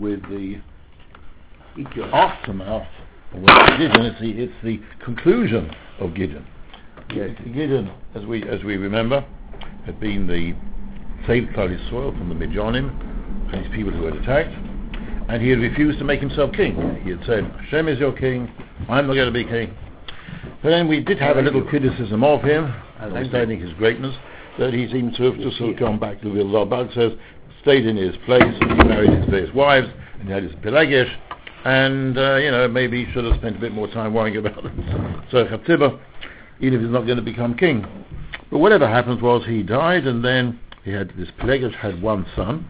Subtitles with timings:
[0.00, 0.60] with the
[2.12, 2.88] aftermath
[3.32, 3.42] of
[3.78, 4.06] Gideon.
[4.06, 6.46] It's the, it's the conclusion of Gideon.
[7.14, 7.30] Yes.
[7.44, 9.24] Gideon, as we as we remember,
[9.84, 10.54] had been the
[11.26, 14.54] saved Klal Yisrael from the Midyanim and his people who had attacked,
[15.28, 17.00] and he had refused to make himself king.
[17.02, 18.50] He had said, "Hashem is your king.
[18.88, 19.74] I'm not going to be king."
[20.62, 24.14] But then we did have a little criticism of him, understanding his greatness,
[24.58, 27.12] that he seemed to have just sort of gone back to the real Bag says,
[27.62, 29.88] stayed in his place, he married his various wives,
[30.18, 31.10] and he had his Pelagish,
[31.64, 34.64] and, uh, you know, maybe he should have spent a bit more time worrying about
[35.30, 35.98] so Tiba,
[36.60, 37.84] even if he's not going to become king.
[38.50, 42.66] But whatever happens was he died, and then he had this Pelagish had one son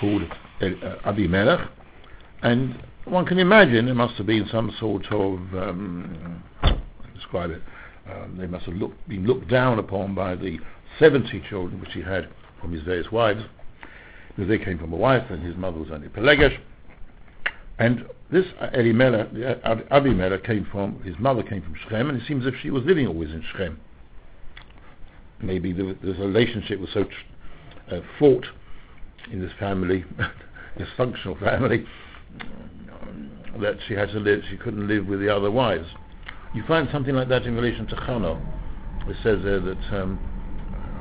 [0.00, 0.22] called
[0.62, 0.66] uh,
[1.04, 1.68] Abimelech,
[2.42, 6.42] and one can imagine there must have been some sort of um,
[7.14, 7.62] describe it.
[8.10, 8.74] Um, they must have
[9.08, 10.58] been looked down upon by the
[10.98, 12.28] 70 children which he had
[12.60, 13.42] from his various wives,
[14.38, 16.56] because they came from a wife, and his mother was only Pelegesh.
[17.80, 19.30] And this Elimelech,
[19.90, 22.84] Abimelech came from, his mother came from Shechem, and it seems as if she was
[22.84, 23.80] living always in Shechem.
[25.42, 27.04] Maybe the, the relationship was so
[27.90, 28.46] uh, fraught
[29.32, 30.04] in this family,
[30.78, 31.84] dysfunctional family,
[33.60, 35.88] that she had to live, she couldn't live with the other wives.
[36.54, 38.40] You find something like that in relation to Chano.
[39.08, 40.20] It says there that, um,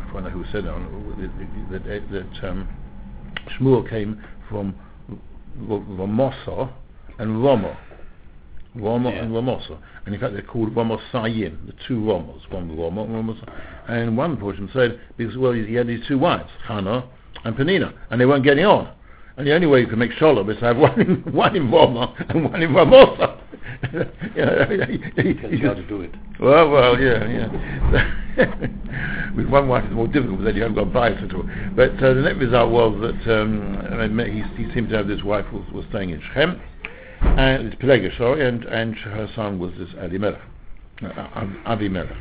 [0.09, 2.67] I don't know who said that, that, that um,
[3.49, 4.75] Shmuel came from
[5.59, 6.69] Ramosa
[7.19, 7.75] and Romo.
[8.75, 9.23] Romo Yeah.
[9.23, 9.77] and Ramosa.
[10.05, 13.51] And in fact they're called Ramosayin, the two Romos, one Romo and Ramosa.
[13.87, 17.03] And one portion said, because well he had these two wives, Hannah
[17.43, 18.89] and Penina, and they weren't getting on.
[19.37, 21.71] And the only way you can make shalom is to have one in, one in
[21.71, 23.39] Roma and one in Ramosa.
[24.35, 26.11] you know, he- he- That's he how just- to do it.
[26.39, 28.13] well, well, yeah, yeah.
[29.35, 31.43] With one wife it's more difficult, but then you haven't got bias at all.
[31.75, 35.07] But uh, the net result was that um, I mean, he, he seemed to have
[35.07, 36.59] this wife who was, was staying in Shechem,
[37.21, 40.41] and it's Pelegish, sorry, and, and her son was this Abimelech,
[41.03, 42.15] uh, Ab- Abimelech.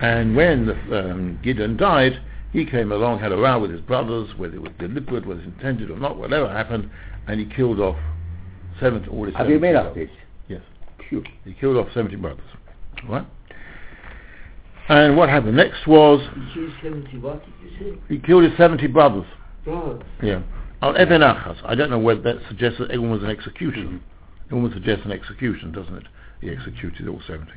[0.00, 0.74] And when the,
[1.10, 2.20] um, Gideon died,
[2.52, 5.46] he came along, had a row with his brothers, whether it was deliberate, whether it
[5.46, 6.90] was intended or not, whatever happened,
[7.28, 7.96] and he killed off
[8.80, 10.08] seven, all his 70 Abimelech brothers.
[10.08, 10.18] did.
[10.48, 10.62] Yes.
[11.08, 11.22] Phew.
[11.44, 12.44] He killed off 70 brothers.
[13.08, 13.26] Right?
[14.88, 17.98] And what happened next was He killed 70, what did you say?
[18.08, 19.26] he killed his 70 brothers.
[19.64, 20.02] Brothers.
[20.22, 20.42] Yeah.
[20.82, 21.58] Al Eben Achas.
[21.64, 24.02] I don't know whether that suggests that everyone was an execution.
[24.46, 26.04] Everyone suggests an execution, doesn't it?
[26.40, 27.52] He executed all 70.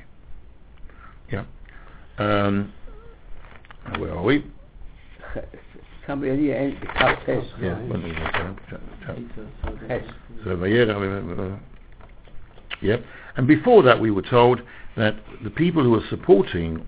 [1.32, 1.46] Yeah.
[2.20, 2.72] Um,
[3.98, 4.46] where are we?
[6.06, 6.54] Somebody the
[7.62, 7.80] Yeah.
[7.84, 8.74] one minute, ch-
[9.06, 10.04] ch- Yes.
[10.44, 11.58] So Vayera, uh,
[12.82, 13.06] Yep.
[13.38, 14.62] And before that, we were told
[14.96, 16.86] that the people who were supporting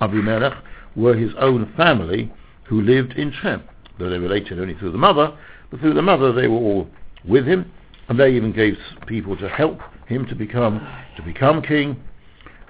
[0.00, 0.54] Abimelech
[0.96, 2.30] were his own family
[2.64, 3.62] who lived in Shem.
[3.98, 5.36] Though they related only through the mother,
[5.70, 6.88] but through the mother they were all
[7.24, 7.70] with him,
[8.08, 11.96] and they even gave people to help him to become to become king.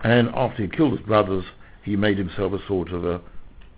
[0.03, 1.45] And after he killed his brothers,
[1.83, 3.21] he made himself a sort of a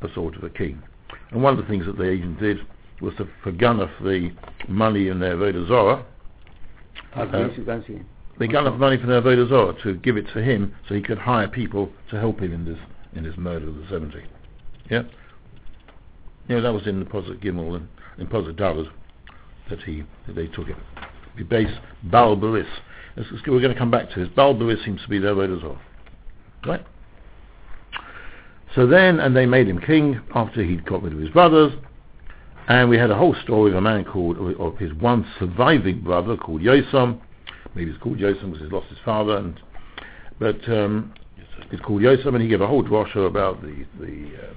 [0.04, 0.82] a sort of a king.
[1.30, 2.58] And one of the things that they even did
[3.00, 4.30] was to forgun off the
[4.68, 6.06] money in their Vodah Zorah.
[7.16, 8.00] Uh, Against you can see.
[8.38, 11.02] They got enough money from their Vodah Zorah to give it to him so he
[11.02, 12.78] could hire people to help him in this
[13.14, 14.22] in this murder of the 70.
[14.90, 15.02] Yeah?
[16.48, 18.86] Yeah, that was in the Posit Gimel and in Posit David
[19.69, 20.76] that he that they took it.
[21.36, 21.70] The base
[22.06, 22.66] Balbaris.
[23.16, 24.28] We're going to come back to this.
[24.34, 25.80] Balbaris seems to be their Vodah Zorah.
[26.66, 26.86] Right?
[28.74, 31.72] So then, and they made him king after he'd got rid of his brothers,
[32.68, 36.36] and we had a whole story of a man called, of his one surviving brother
[36.36, 37.20] called Yosam.
[37.74, 39.60] Maybe he's called Yosam because he's lost his father, and
[40.38, 41.12] but um,
[41.70, 44.52] it's called Yosam, and he gave a whole drosha about the the, uh,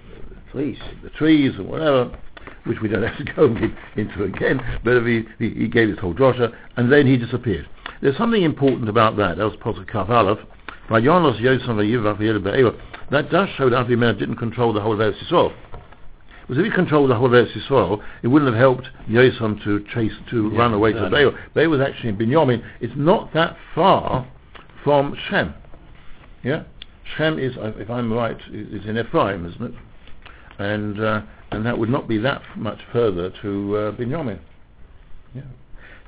[0.52, 0.80] Please.
[1.04, 2.18] the trees and whatever,
[2.66, 3.46] which we don't have to go
[3.98, 4.62] into again.
[4.86, 7.68] But he, he, he gave his whole drosha, and then he disappeared.
[8.02, 9.38] There's something important about that.
[9.38, 10.40] That was Pasuk Kaf Aleph.
[13.10, 13.30] By Yonos Yosam v'Yivav v'Yeled Be'eva.
[13.30, 15.54] That does show that Avimelech didn't control the whole of Eretz Yisrael.
[16.42, 19.84] Because if he controlled the whole of Eretz Yisrael, it wouldn't have helped Yosam to
[19.94, 21.10] chase, to Yeah, run away to.
[21.10, 21.32] Be'er.
[21.54, 22.64] Be'er was actually in Binyamin.
[22.80, 24.28] It's not that far
[24.84, 25.54] from Shem.
[26.44, 26.64] Yeah?
[27.18, 29.74] Shem is, uh, if I'm right, is is in Ephraim, isn't it?
[30.58, 31.22] And uh,
[31.52, 34.40] and that would not be that much further to uh, Binyamin.
[35.34, 35.42] Yeah.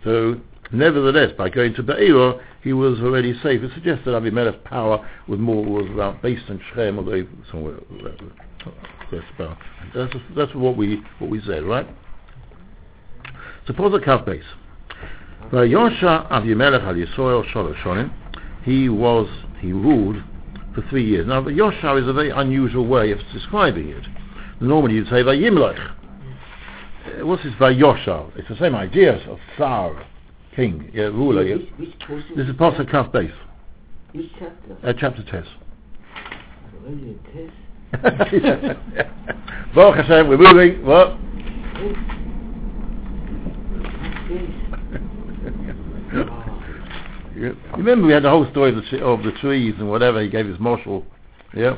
[0.04, 0.39] So,
[0.72, 3.64] nevertheless, by going to Be'er, he was already safe.
[3.64, 8.72] It suggests that Abimelech's power was more was about based on Shem, although somewhere uh,
[9.10, 9.58] that's about
[9.96, 11.88] that's that's what we what we said, right?
[13.68, 14.44] Suppose a Kaf Beis.
[15.50, 18.14] Vayosha Avimelech al Yisrael Shalosh Shonim.
[18.64, 19.30] He was
[19.62, 20.18] he ruled
[20.75, 21.25] for three years.
[21.25, 24.04] Now, Yosha is a very unusual way of describing it.
[24.60, 25.80] Normally, you'd say Vayimlech.
[27.22, 28.30] uh, what's this Vayosha?
[28.38, 30.06] It's the same idea of Tsar,
[30.57, 31.44] king, yeah, ruler.
[31.44, 31.56] Yeah.
[31.77, 32.25] Which, which?
[32.36, 33.31] This is Pasuk Kaf Beis,
[34.12, 34.77] Which chapter?
[34.83, 35.45] uh, chapter 10.
[36.83, 37.54] Already in test.
[39.75, 40.86] Baruch Hashem, we're moving.
[40.86, 41.18] What?
[47.38, 50.27] You Remember we had the whole story of the, of the trees and whatever, he
[50.27, 51.06] gave his mashal,
[51.56, 51.77] yeah?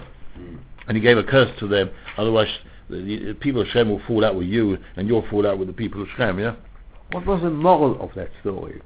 [0.88, 2.48] And he gave a curse to them, otherwise
[2.90, 5.68] the, the people of Shem will fall out with you and you'll fall out with
[5.68, 6.56] the people of Shem, yeah?
[7.12, 8.82] What was the moral of that story?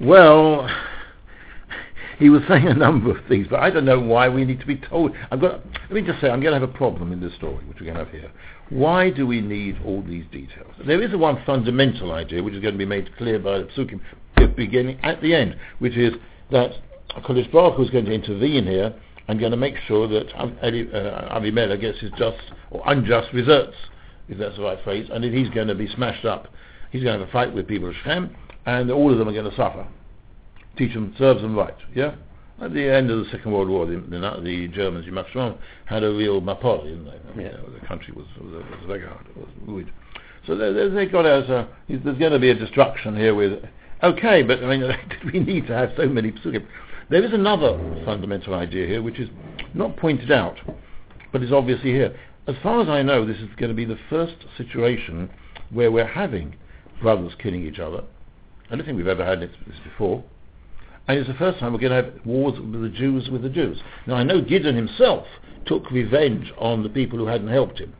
[0.00, 0.68] Well,
[2.18, 4.66] he was saying a number of things, but I don't know why we need to
[4.66, 5.12] be told.
[5.30, 5.60] I've got.
[5.82, 7.92] Let me just say, I'm going to have a problem in this story, which we're
[7.92, 8.30] going to have here.
[8.70, 10.72] Why do we need all these details?
[10.86, 14.00] There is one fundamental idea, which is going to be made clear by the psukim
[14.56, 16.14] beginning, at the end, which is
[16.50, 16.72] that
[17.24, 18.94] Kodesh Baruch is going to intervene here
[19.28, 22.38] and going to make sure that uh, Avimelech gets his just
[22.70, 23.76] or unjust results,
[24.28, 26.48] if that's the right phrase, and that he's going to be smashed up.
[26.94, 28.34] He's going to have a fight with people of Shem,
[28.66, 29.84] and all of them are going to suffer
[30.76, 31.74] teach them, serves them right.
[31.94, 32.14] Yeah.
[32.60, 35.58] At the end of the Second World War, the, the, the Germans, you must remember,
[35.86, 37.42] had a real mapol, didn't they?
[37.42, 37.48] Yeah.
[37.50, 39.26] uh, the country was was, was very hard.
[39.26, 39.90] It was ruined.
[40.46, 43.64] So they, they, they got as a, there's going to be a destruction here with.
[44.02, 46.66] Okay, but I mean, did we need to have so many psukim?
[47.10, 49.28] There is another fundamental idea here, which is
[49.74, 50.58] not pointed out,
[51.32, 52.16] but is obviously here.
[52.46, 55.28] As far as I know, this is going to be the first situation
[55.70, 56.54] where we're having
[57.00, 58.02] brothers killing each other.
[58.70, 59.50] I don't think we've ever had this,
[59.84, 60.24] before.
[61.06, 63.50] And it's the first time we're going to have wars with the Jews with the
[63.50, 63.78] Jews.
[64.06, 65.26] Now I know Gideon himself
[65.66, 67.92] took revenge on the people who hadn't helped him.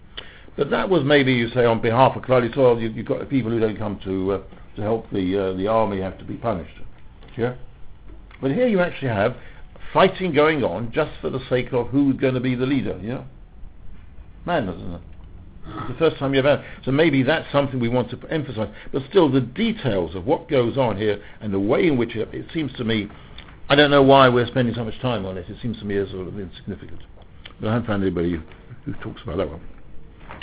[0.57, 3.51] But that was maybe, you say, on behalf of Klal Yisrael, you, you've got people
[3.51, 4.43] who don't come to, uh,
[4.77, 6.77] to help the, uh, the army have to be punished.
[7.37, 7.55] Yeah?
[8.41, 9.37] But here you actually have
[9.93, 13.25] fighting going on just for the sake of who's going to be the leader, yeah?
[14.47, 15.01] Madness, isn't it?
[15.67, 16.63] It's the first time you've had.
[16.85, 18.69] So maybe that's something we want to emphasize.
[18.93, 22.29] But still, the details of what goes on here and the way in which it,
[22.33, 23.09] it seems to me,
[23.69, 25.49] I don't know why we're spending so much time on it.
[25.49, 27.01] It seems to me as sort of insignificant.
[27.61, 28.41] But I haven't found anybody
[28.85, 29.61] who talks about that one.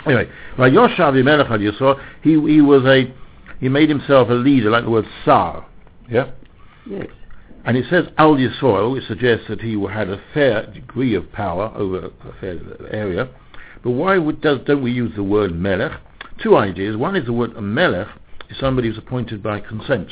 [0.06, 0.28] Anyway,
[0.58, 3.14] Vayosha Avimelech al Yisrael, he, he was a,
[3.60, 5.68] he made himself a leader, like the word Sar.
[6.10, 6.32] Yeah?
[6.88, 7.08] Yes.
[7.64, 11.72] And it says Al Yisrael, which suggests that he had a fair degree of power
[11.76, 12.60] over a fair
[12.92, 13.30] area.
[13.84, 16.00] But why would, does, don't we use the word Melech?
[16.42, 16.98] Two ideas.
[16.98, 18.08] One is the word Melech
[18.50, 20.10] is somebody who's appointed by consent.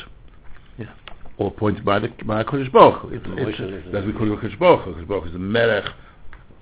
[0.78, 0.92] Yeah.
[1.38, 3.08] Or appointed by the by a Kodesh Baruch Hu.
[3.10, 4.86] It, it's, as we call it Kodesh Baruch.
[4.86, 5.84] Kodesh Baruch is the Melech.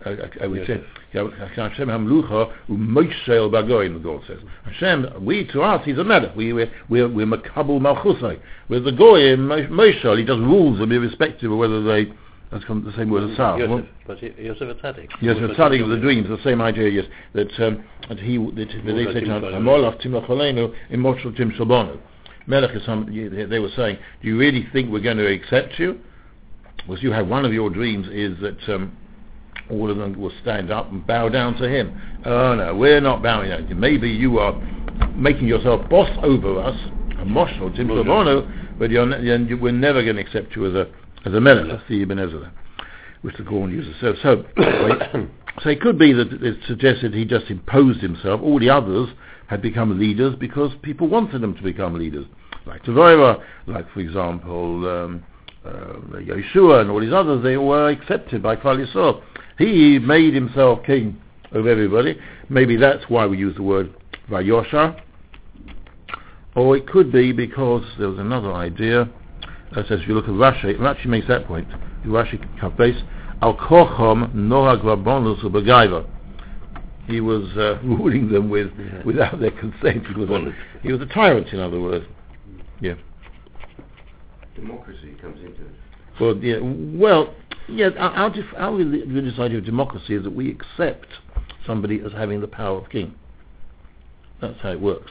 [0.04, 0.80] I, I, I would say,
[1.12, 4.38] Hashem Hamlucha u'Mosheil Bagoyim, the God says.
[4.64, 6.36] Hashem, we to us, he's a Melech.
[6.36, 8.40] We, we're, we're, we're Makabul Malchusai.
[8.68, 12.12] With the Goyim, Mosheil, he does rules them irrespective of whether they,
[12.50, 13.58] that's the same word as Sar.
[13.58, 15.08] Yosef, but Yo- Yosef a tzaddik.
[15.20, 17.04] Yes, But the study of the Yosef- dreams, the same idea, yes,
[17.34, 19.64] that, um, that he, that, that they say to Tim him, Shalom.
[19.64, 21.52] Molach Tim Lacholenu, immortal Tim.
[22.46, 23.04] Melech is some,
[23.50, 26.00] they were saying, do you really think we're going to accept you?
[26.88, 28.96] Was you have one of your dreams is that um,
[29.70, 32.00] all of them will stand up and bow down to him.
[32.24, 33.74] Oh no, we're not bowing down to you.
[33.74, 34.54] Maybe you are
[35.14, 36.76] making yourself boss over us,
[37.18, 38.78] a moshel, Tim Moshe.
[38.78, 40.86] But you're, ne- we're never going to accept you as a,
[41.24, 42.52] as a Melech, that's the Ibn Ezra
[43.22, 43.94] which the Gorn uses.
[44.00, 44.44] So, so,
[45.62, 48.40] so it could be that it suggested he just imposed himself.
[48.42, 49.08] All the others
[49.48, 52.26] had become leaders because people wanted them to become leaders,
[52.66, 55.24] like Tavoira, like for example um,
[55.64, 57.42] uh, Yeshua and all these others.
[57.42, 59.22] They were accepted by Klal Yisrael.
[59.58, 61.20] He made himself king
[61.52, 62.18] of everybody.
[62.48, 63.92] Maybe that's why we use the word
[64.30, 65.00] Vayosha.
[66.54, 69.08] Or it could be because there was another idea.
[69.74, 71.68] That says if you look at Rashi, Rashi makes that point.
[72.06, 73.00] Rashi Kaf Beis,
[73.42, 76.06] Al Kochom Nohag Rabonus Ubagaiva.
[77.06, 79.02] He was uh, ruling them with Yeah.
[79.04, 80.06] without their consent.
[80.06, 82.04] He was, a, he was a tyrant, in other words.
[82.80, 82.94] Yeah.
[84.54, 85.74] Democracy comes into it.
[86.20, 86.58] Well, yeah.
[86.60, 87.34] Well,
[87.68, 87.90] yeah.
[87.98, 91.06] Our, our, def- our religious idea of democracy is that we accept
[91.66, 93.14] somebody as having the power of king.
[94.40, 95.10] That's how it works.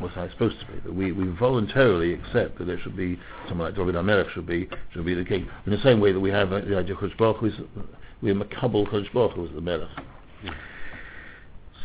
[0.00, 0.80] That's how supposed to be.
[0.80, 3.18] That we, we voluntarily accept that there should be
[3.48, 5.48] someone like David HaMelech should be should be the king.
[5.66, 7.54] In the same way that we have uh, the idea of Kodesh Baruch Hu is
[8.22, 9.88] we're Makabal Kodesh Baruch Hu is the Melech.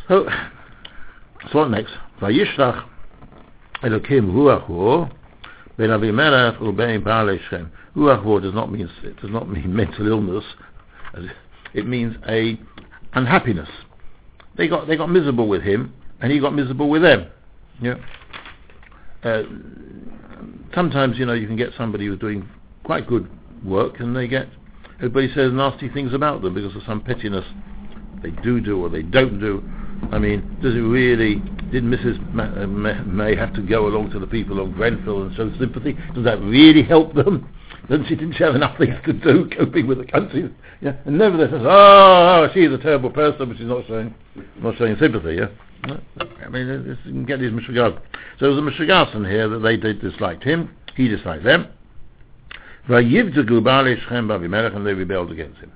[0.08, 0.28] So,
[1.52, 1.92] so what next?
[2.20, 2.86] Vayishlach
[3.82, 5.06] Elokim Ruach Hu
[5.76, 7.70] Ben Avimelech Ubein Baalei Shem.
[7.96, 10.44] Ruach Hu does not mean it does not mean mental illness.
[11.74, 12.58] It means a
[13.12, 13.68] unhappiness.
[14.56, 17.28] They got they got miserable with him, and he got miserable with them.
[17.80, 17.94] Yeah.
[19.22, 19.42] Uh,
[20.74, 22.48] sometimes you know you can get somebody who's doing
[22.84, 23.28] quite good
[23.64, 24.48] work, and they get
[24.96, 27.44] everybody says nasty things about them because of some pettiness
[28.22, 29.62] they do do or they don't do.
[30.12, 31.36] I mean, does it really,
[31.70, 32.32] did Mrs.
[32.32, 35.96] Ma- uh, May have to go along to the people of Grenfell and show sympathy?
[36.14, 37.48] Does that really help them?
[37.88, 40.54] Doesn't she, didn't have enough things to do coping with the country?
[40.80, 44.14] Yeah, and nevertheless, oh, she's a terrible person, but she's not showing,
[44.58, 45.46] not showing sympathy, yeah?
[45.86, 46.00] No,
[46.44, 47.98] I mean, it- it's- you can get these Mishigas.
[48.38, 51.66] So it was a Mishigasan here that they, they disliked him, he disliked them.
[52.88, 55.70] Vayivdagu Baalei Shechem Bavimelech, and they rebelled against him.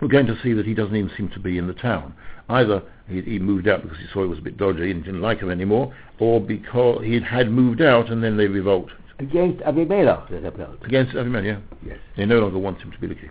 [0.00, 2.14] We're going to see that he doesn't even seem to be in the town.
[2.48, 5.20] Either he, he moved out because he saw it was a bit dodgy and didn't
[5.20, 10.28] like him anymore, or because he had moved out and then they revolt Against Abimelech,
[10.30, 10.78] they rebelled.
[10.84, 11.44] against Avimelech.
[11.44, 11.58] Yeah?
[11.86, 11.98] Yes.
[12.16, 13.30] They no longer want him to be the king.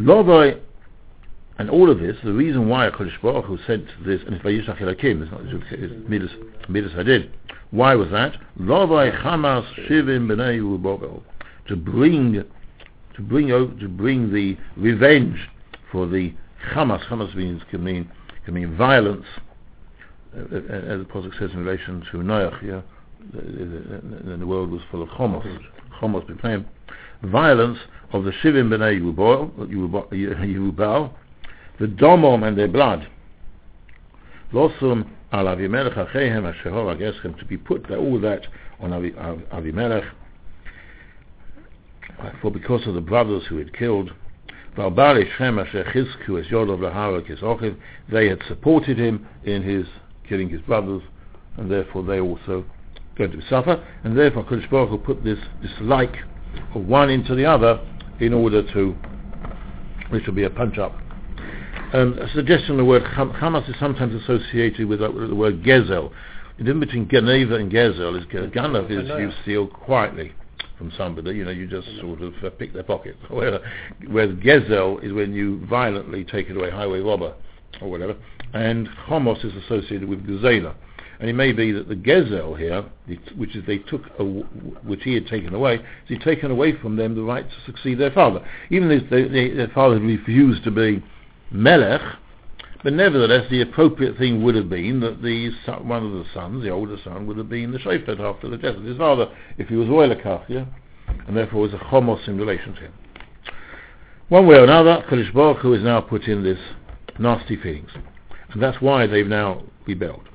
[0.00, 0.58] Lovai,
[1.62, 4.50] and all of this, the reason why HaKadosh Baruch Hu sent this, and it's by
[4.50, 6.08] Yishach Elakim, it's not it's
[6.68, 7.30] Midas, Hadid.
[7.70, 8.36] Why was that?
[8.58, 9.64] Hamas.
[11.68, 12.44] To bring,
[13.14, 15.38] to bring, to bring the revenge
[15.92, 16.34] for the
[16.74, 17.06] Hamas.
[17.06, 18.10] Hamas means, can mean,
[18.44, 19.26] can mean violence,
[20.36, 22.80] uh, uh, as the Pasuk says in relation to Noach, yeah?
[23.32, 25.46] The, world was full of Chomos.
[26.00, 26.66] Chomos became
[27.22, 27.78] violence
[28.12, 29.52] of the Shivim B'nai Yubal,
[31.82, 33.08] the Domom and their blood.
[34.52, 38.46] Losum al Avimelech Achehem Asher Hor Ageschem, to be put all that
[38.78, 40.08] on Avi, Avimelech,
[42.40, 44.12] for because of the brothers who had killed.
[44.76, 47.76] Valbali Shem Asher Chizku Es Yodov Lahara Kisochiv,
[48.08, 49.84] they had supported him in his
[50.28, 51.02] killing his brothers,
[51.56, 52.64] and therefore they also
[53.18, 56.14] going to suffer, and therefore Kodesh Baruch Hu put this dislike
[56.76, 57.80] of one into the other
[58.20, 58.94] in order to,
[60.10, 61.01] which will be a punch up.
[61.92, 66.10] Um, a suggestion the word Ham- Hamas is sometimes associated with, uh, the word Gezel.
[66.56, 70.32] The difference between Geneva and Gezel is Ganav is you steal quietly
[70.78, 73.16] from somebody, you know, you just sort of uh, pick their pocket.
[73.28, 73.60] Whereas
[74.08, 77.34] whereas Gezel is when you violently take it away, highway robber
[77.80, 78.16] or whatever.
[78.54, 80.74] And Homos is associated with Gezela.
[81.20, 82.84] And it may be that the Gezel here,
[83.36, 84.02] which is they took,
[84.82, 88.10] which he had taken away, he'd taken away from them the right to succeed their
[88.10, 88.44] father.
[88.70, 91.02] Even if they, they, their father had refused to be
[91.52, 92.00] Melech,
[92.82, 96.62] but nevertheless the appropriate thing would have been that the son, one of the sons,
[96.62, 99.68] the older son, would have been the Shofet after the death of his father, if
[99.68, 100.64] he was Royalakach, yeah?
[101.26, 102.92] And therefore was a Chomos in relation to him.
[104.28, 106.58] One way or another, Kodesh Baruch Hu is now put in this
[107.18, 107.90] nasty feelings.
[108.52, 110.28] And that's why they've now rebelled.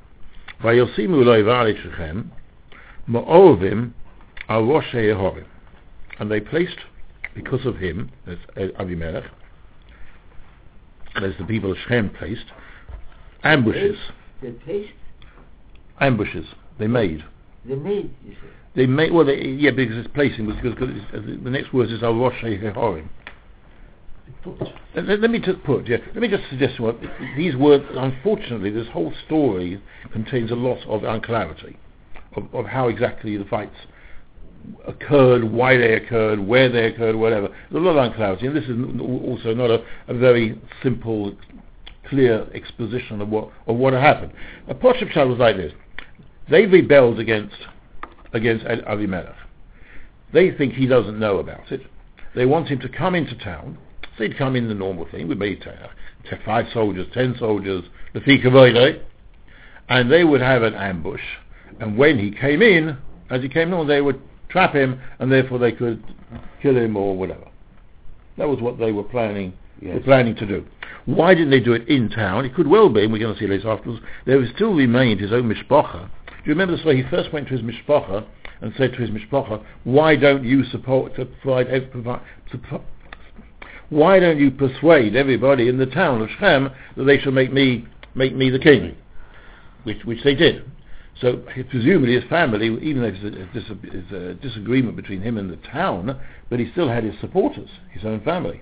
[0.62, 2.32] Vayosimu lo yivarei shechem,
[3.10, 3.94] ma'ovim
[4.48, 5.38] al.
[6.20, 6.78] And they placed,
[7.36, 8.38] because of him, as
[8.80, 9.26] Abimelech,
[11.24, 12.46] as the people of Shechem placed,
[13.44, 13.98] ambushes.
[14.42, 14.94] The taste,
[16.00, 16.46] Ambushes.
[16.78, 17.24] They made.
[17.66, 18.48] the made, you say.
[18.76, 21.90] They made, well, they, yeah, because it's placing, because, because it's, uh, the next word
[21.90, 23.08] is al Roshei Yehorim.
[24.96, 26.98] Let, let- let me just put, yeah, let me just suggest what
[27.36, 27.84] these words.
[27.96, 29.82] Unfortunately, this whole story
[30.12, 31.78] contains a lot of unclarity
[32.36, 33.76] of, of how exactly the fights
[34.88, 37.48] occurred, why they occurred, where they occurred, whatever.
[37.48, 41.36] There's a lot of unclarity, and this is also not a, a very simple,
[42.10, 44.34] clear exposition of what of what happened.
[44.68, 45.74] A Poshep was like this:
[46.50, 47.56] they rebelled against
[48.34, 49.36] against Avimelech.
[50.34, 51.82] They think he doesn't know about it.
[52.36, 53.78] They want him to come into town.
[54.18, 57.84] So he'd come in the normal thing t- t- five soldiers, ten soldiers,
[58.14, 59.00] the Fikavoide, eh?
[59.90, 61.22] and they would have an ambush.
[61.80, 62.98] And when he came in,
[63.30, 66.04] as he came in, they would trap him, and therefore they could
[66.62, 67.48] kill him or whatever.
[68.38, 70.66] That was what they were planning were planning to do.
[71.06, 72.46] Why didn't they do it in town?
[72.46, 75.32] It could well be, and we're going to see later afterwards, there still remained his
[75.32, 76.10] own mishpacha.
[76.28, 77.02] Do you remember the story?
[77.02, 78.26] He first went to his mishpacha
[78.62, 82.22] and said to his mishpacha, why don't you support, to provide, provide,
[83.90, 87.86] why don't you persuade everybody in the town of Shem that they shall make me,
[88.16, 88.96] make me the king?
[89.84, 90.70] Which, which they did.
[91.22, 93.12] So presumably his family, even though
[93.54, 96.20] there's a, there's a disagreement between him and the town,
[96.50, 98.62] but he still had his supporters, his own family.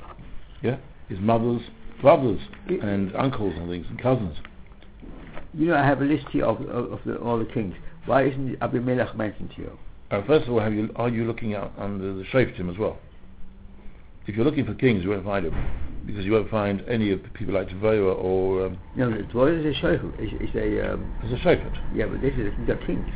[0.61, 0.77] Yeah?
[1.09, 1.61] His mother's
[2.01, 4.37] brothers and uncles and things and cousins.
[5.53, 7.75] You know, I have a list here of, of, of the, all the kings.
[8.05, 9.71] Why isn't Abimelech mentioned here?
[10.11, 12.99] Uh, first of all, have you, are you looking out under the Shoftim as well?
[14.27, 15.84] If you're looking for kings, you won't find them.
[16.05, 18.67] Because you won't find any of the people like Tavoa or...
[18.67, 20.13] Um, No, Dvora is a shofar.
[20.21, 21.95] Is, is a um, there's a Shofet.
[21.95, 23.07] yeah, but this is the kings.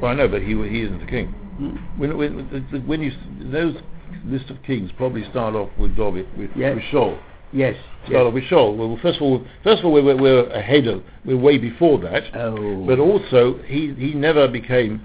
[0.00, 1.28] Well, I know, but he, he isn't a king.
[1.58, 1.76] Hmm?
[1.98, 3.12] When, when, when you...
[3.50, 3.76] Those
[4.24, 6.76] list of kings probably start off with David, with, Yes.
[6.76, 7.18] with Shaul.
[7.52, 7.74] Yes.
[8.04, 8.20] Start yes.
[8.22, 8.76] off with Shaul.
[8.76, 11.02] Well, first of all, first of all, we're, we're ahead of...
[11.24, 12.24] We're way before that.
[12.36, 12.86] Oh.
[12.86, 15.04] But also, he, he never became...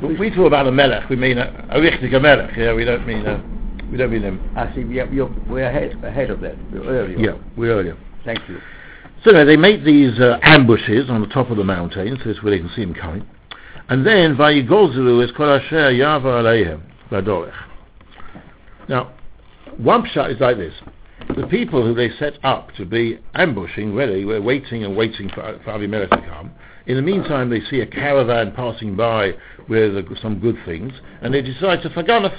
[0.00, 2.56] We talk about a melech, we mean a, a melech.
[2.56, 3.42] Yeah, we don't mean a,
[3.90, 4.52] we don't mean him.
[4.56, 4.82] I see.
[4.82, 6.56] Yeah, you're, we're ahead ahead of that.
[6.72, 7.18] We're earlier.
[7.18, 7.96] Yeah, we're earlier.
[8.24, 8.58] Thank you.
[9.24, 12.42] So anyway, they make these uh, ambushes on the top of the mountain, so it's
[12.42, 13.26] where they can see him coming.
[13.88, 16.80] And then, Vayigolzulu is Kol Asher Yava Aleihem,
[17.10, 17.52] Vadorech.
[18.88, 19.12] Now,
[19.76, 20.74] one shot is like this.
[21.36, 25.60] The people who they set up to be ambushing, ready, were waiting and waiting for,
[25.64, 26.50] for Avimelech to come.
[26.86, 29.32] In the meantime, they see a caravan passing by
[29.68, 32.32] with uh, some good things, and they decide to forganeth.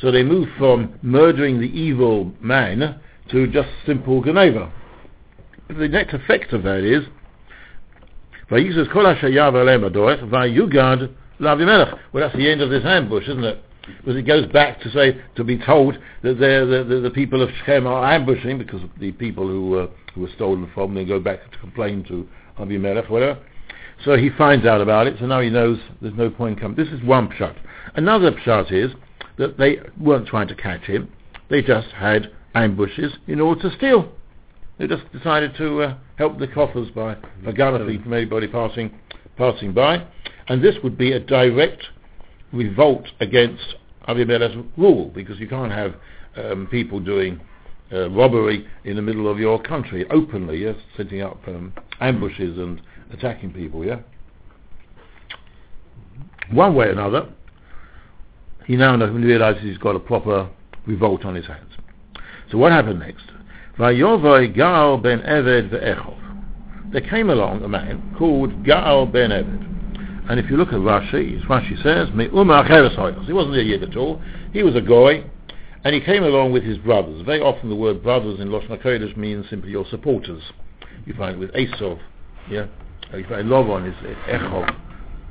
[0.00, 4.72] So they move from murdering the evil man to just simple Geneva.
[5.68, 7.04] The net effect of that is,
[8.48, 11.14] kol asher yav aleim adorech, vayugad.
[11.40, 13.64] Well, that's the end of this ambush, isn't it?
[13.98, 17.48] Because it goes back to say, to be told that the, the, the people of
[17.60, 21.50] Shechem are ambushing because the people who, uh, who were stolen from, they go back
[21.50, 22.28] to complain to
[22.58, 23.38] Abimelech, whatever.
[24.04, 26.76] So he finds out about it, so now he knows there's no point coming.
[26.76, 27.56] This is one pshat.
[27.94, 28.92] Another pshat is
[29.40, 31.10] that they weren't trying to catch him,
[31.48, 34.12] they just had ambushes in order to steal.
[34.78, 38.98] They just decided to uh, help the coffers by Vaganathy from anybody passing
[39.36, 40.06] passing by,
[40.48, 41.82] and this would be a direct
[42.52, 45.94] revolt against Abimelech's rule, because you can't have
[46.36, 47.40] um, people doing
[47.92, 52.82] uh, robbery in the middle of your country openly, yes, setting up um, ambushes and
[53.10, 54.00] attacking people, yeah.
[56.52, 57.32] One way or another,
[58.70, 60.48] he now realizes he's got a proper
[60.86, 61.72] revolt on his hands.
[62.52, 63.24] So what happened next?
[63.76, 63.96] Ben
[65.22, 65.72] Eved.
[66.92, 70.30] There came along a man called Gal ben Eved.
[70.30, 72.62] And if you look at Rashi, Rashi says, Me'uma
[73.26, 74.22] He wasn't a Yid at all.
[74.52, 75.24] He was a goy.
[75.82, 77.22] And he came along with his brothers.
[77.26, 80.44] Very often the word brothers in Lashon HaKodesh means simply your supporters.
[81.06, 81.98] You find it with Esau,
[82.48, 82.66] yeah?
[83.12, 83.96] You find Lovon is
[84.28, 84.72] Echov.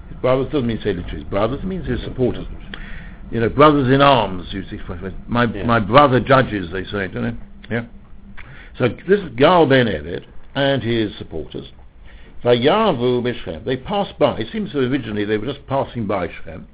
[0.10, 2.46] His brothers doesn't mean say literally his brothers, it means his supporters.
[3.32, 4.80] You know, brothers in arms, you see,
[5.28, 5.64] my, Yeah.
[5.64, 7.38] my brother judges, they say, don't
[7.70, 7.76] they?
[7.76, 7.86] Yeah?
[8.78, 11.68] So this is Gal Ben Eved and his supporters.
[12.44, 13.66] Vayavu b'Shem.
[13.66, 14.38] They passed by.
[14.38, 16.68] It seems that originally they were just passing by Shem.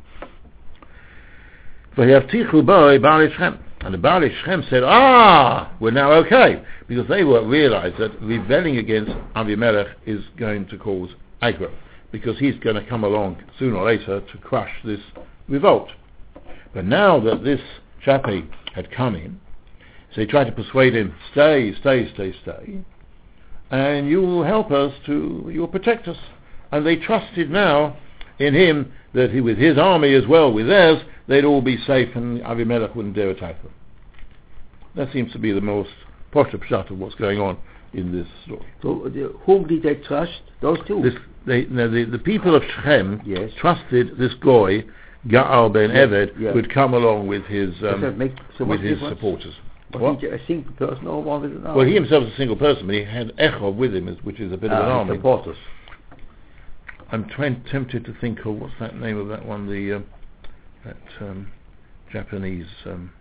[1.97, 3.59] Vayavtichu boi Baal Shem.
[3.81, 6.63] And the Baal Shem said, ah, we're now okay.
[6.87, 11.09] Because they were realized that rebelling against Abimelech is going to cause
[11.41, 11.71] aggro.
[12.11, 15.01] Because he's going to come along sooner or later to crush this
[15.49, 15.89] revolt.
[16.75, 17.61] But now that this
[18.03, 19.39] chappie had come in,
[20.13, 22.79] so he tried to persuade him, stay, stay, stay, stay,
[23.71, 26.17] and you will help us to, you will protect us.
[26.71, 27.95] And they trusted now
[28.39, 32.13] in him that he, with his army as well, with theirs, they'd all be safe
[32.13, 33.71] and Abimelech wouldn't dare attack them.
[34.95, 35.91] That seems to be the most
[36.31, 37.57] posh shot of what's going on
[37.93, 38.65] in this story.
[38.81, 40.41] So, uh, the, whom did they trust?
[40.61, 41.01] Those two.
[41.01, 41.13] This,
[41.47, 43.51] they, no, the, the people of Shechem Yes.
[43.57, 44.83] trusted this goy,
[45.27, 46.53] Gaal ben Yes, Eved, yes.
[46.53, 49.15] who'd come along with his, um, make so with his difference?
[49.17, 49.53] supporters.
[49.93, 50.19] Was What?
[50.19, 52.85] he a single person or was it an Well, he himself is a single person,
[52.85, 55.15] but he had Echov with him, which is a bit of an Ah, army.
[55.15, 55.57] supporters.
[57.11, 60.05] I'm trying, tempted to think of what's that name of that one, the um,
[60.83, 61.47] that um,
[62.11, 63.11] Japanese um,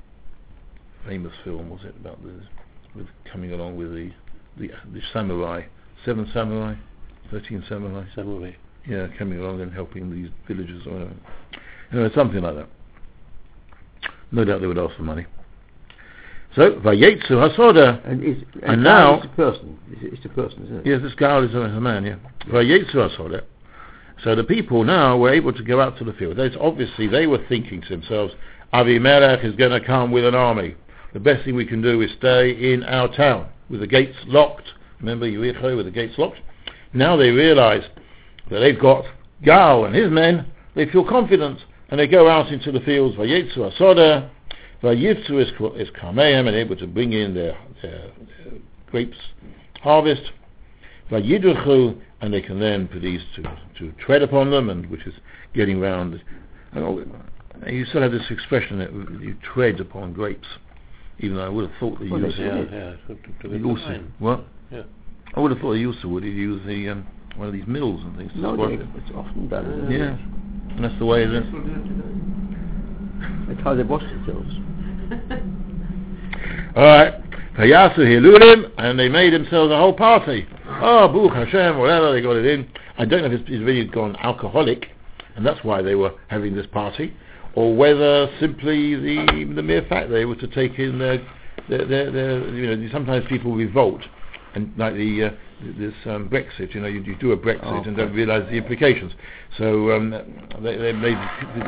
[1.07, 2.33] famous film was it about the
[2.97, 4.11] with coming along with the
[4.57, 5.63] the, the samurai,
[6.05, 6.75] seven samurai,
[7.31, 8.53] thirteen samurai, Samurai.
[8.87, 11.15] yeah, coming along and helping these villagers or whatever.
[11.95, 12.67] Anyway, something like that.
[14.33, 15.27] No doubt they would ask for money.
[16.57, 18.05] So Vayetsu Hasoda.
[18.05, 19.79] And, is, and, And now- it's a person.
[20.03, 20.87] It's, a person, isn't it?
[20.87, 22.17] Yes, this guy is a, a man, yeah.
[22.49, 23.43] Vayetsu Hasoda.
[24.25, 26.37] So the people now were able to go out to the field.
[26.37, 28.35] There's obviously they were thinking to themselves,
[28.73, 30.75] Avimelech is going to come with an army.
[31.13, 34.67] The best thing we can do is stay in our town with the gates locked.
[34.99, 36.39] Remember Yericho with the gates locked?
[36.93, 37.85] Now they realize
[38.51, 39.05] that they've got
[39.45, 40.47] Gal and his men.
[40.75, 43.17] They feel confident and they go out into the fields.
[43.17, 44.31] Vayetsu Hasoda.
[44.83, 45.49] Vayitzu is,
[45.81, 48.53] is Kameim and able to bring in their, their, their
[48.91, 49.17] grapes
[49.85, 50.23] harvest.
[51.11, 53.43] Vayidruchu, and they can then produce to,
[53.79, 55.15] to tread upon them, and which is
[55.55, 56.21] getting round.
[57.67, 60.49] You still have this expression that you tread upon grapes,
[61.21, 62.73] even though I would have thought they Well, used Yeah, did.
[62.73, 62.95] yeah.
[63.43, 64.45] To, to, also what?
[64.73, 64.83] Yeah.
[65.35, 68.01] I would have thought they used to would use the um, one of these mills
[68.03, 68.33] and things.
[68.35, 69.91] No, it's often done.
[69.91, 69.99] it?
[69.99, 70.17] Yeah,
[70.77, 71.45] and that's the way it is.
[73.49, 74.55] That's how they wash themselves.
[76.77, 77.15] All right.
[77.57, 80.45] Vayasu Hilulim, and they made themselves a whole party.
[80.67, 82.69] Oh, Baruch Hashem, whatever, they got it in.
[82.99, 84.89] I don't know if it's, it's really gone alcoholic,
[85.37, 87.15] and that's why they were having this party,
[87.55, 91.19] or whether simply the the mere fact they were to take in their,
[91.69, 94.01] their, their, their you know, sometimes people revolt,
[94.57, 95.31] and like the uh,
[95.79, 96.75] this um, Brexit.
[96.75, 99.13] You know, you, you do a Brexit Oh, and don't realise the implications.
[99.59, 100.11] So um,
[100.63, 101.15] they they they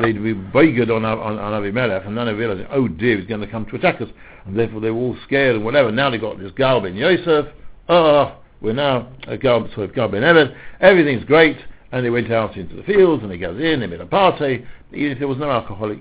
[0.01, 3.27] they'd be very good on on, on Avimelech, and then they realised, oh dear, he's
[3.27, 4.09] going to come to attack us,
[4.45, 5.91] and therefore they were all scared and whatever.
[5.91, 7.47] Now they've got this Gal ben Yosef.
[7.89, 10.55] Oh, we're now a Gal, sort of Gal ben Eved.
[10.81, 11.57] Everything's great,
[11.91, 13.79] and they went out into the fields and they goes in.
[13.79, 14.65] They made a party.
[14.91, 15.99] Even if there was no alcoholic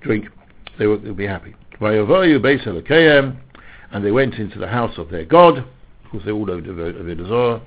[0.00, 0.26] drink,
[0.78, 1.54] they would be happy.
[1.80, 3.38] Vayovayu beis Elokeihem,
[3.92, 5.64] and they went into the house of their God.
[6.10, 7.62] Of course, they all know Avodah Zorah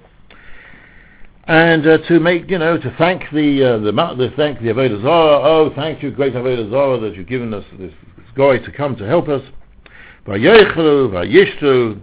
[1.45, 5.01] and uh, to make you know to thank the uh, the to thank the Avodah
[5.01, 5.41] Zarah.
[5.43, 8.95] Oh, thank you, great Avodah Zarah, that you've given us this, this guy to come
[8.95, 9.41] to help us.
[10.25, 12.01] Vayechalu, vayishtu,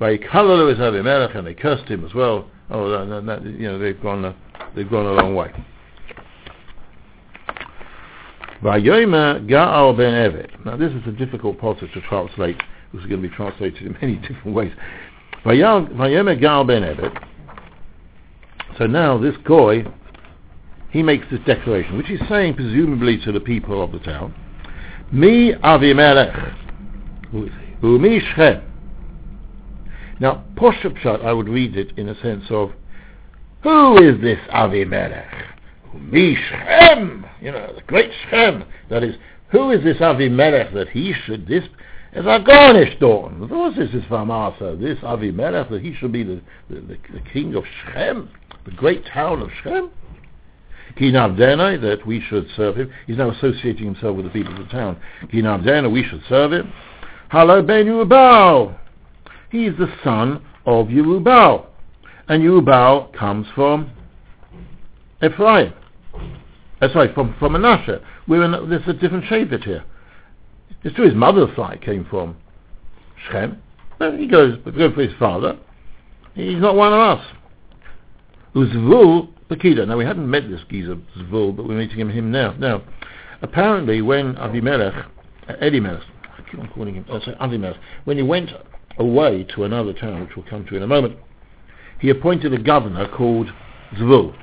[0.00, 2.50] vayikalalu is Avimelech, and they cursed him as well.
[2.70, 4.34] Oh, that, that, you know they've gone uh,
[4.74, 5.52] they've gone a long way.
[8.62, 10.64] Vayomer Gaal ben Evet.
[10.64, 12.56] Now this is a difficult passage to translate.
[12.92, 14.72] This is going to be translated in many different ways.
[18.78, 19.84] So now this goy,
[20.90, 24.34] he makes this declaration, which he's saying presumably to the people of the town.
[25.12, 26.54] Me Avimelech,
[27.30, 27.86] who is he?
[27.86, 28.62] Umi Shechem.
[30.20, 32.72] Now, Poshapshat, I would read it in a sense of,
[33.62, 35.30] who is this Avimelech?
[35.94, 38.64] Umi Shechem, you know, the great Shechem.
[38.90, 39.14] That is,
[39.50, 41.64] who is this Avimelech that he should, this
[42.12, 43.48] is a garnish dawn.
[43.48, 46.40] What is this Famasa, this Avimelech, that he should be the,
[46.70, 48.30] the, the, the king of Shechem?
[48.68, 49.90] the great town of Shem.
[50.96, 52.90] Kinavdena, that we should serve him.
[53.06, 55.00] He's now associating himself with the people of the town.
[55.32, 56.72] Kinavdena, we should serve him.
[57.30, 58.76] Halo ben Yerubal.
[59.50, 61.66] He is the son of Yerubal.
[62.28, 63.90] And Yerubal comes from
[65.22, 65.72] Ephraim.
[66.80, 68.00] Uh, sorry, from, from Manasseh.
[68.26, 69.84] We're in, there's a different Shevet here.
[70.84, 72.36] It's true his mother's side came from
[73.30, 73.60] Shem.
[73.98, 75.58] But he goes, goes for his father.
[76.34, 77.26] He's not one of us.
[78.54, 79.86] Uzvul Pekida.
[79.86, 82.52] Now we hadn't met this geezer Zvul, but we're meeting him, him now.
[82.52, 82.82] Now,
[83.42, 85.06] apparently when Avimelech,
[85.48, 88.50] uh, Elimelech, I keep on calling him, uh, sorry, Avimelech, when he went
[88.98, 91.16] away to another town, which we'll come to in a moment,
[91.98, 93.48] he appointed a governor called
[93.96, 94.36] Zvul.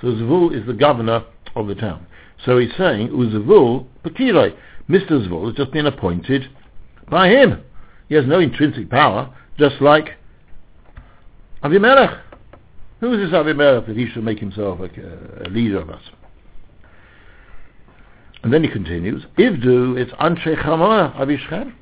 [0.00, 2.06] So Zvul is the governor of the town.
[2.44, 4.56] So he's saying, Uzvul Pekida.
[4.88, 5.26] Mr.
[5.26, 6.48] Zvul has just been appointed
[7.10, 7.62] by him.
[8.08, 10.10] He has no intrinsic power, just like
[11.62, 12.20] Avimelech.
[13.00, 16.02] Who is this Avimelech that he should make himself a, a leader of us?
[18.42, 21.72] And then he continues, Ivdu, it's Anshe.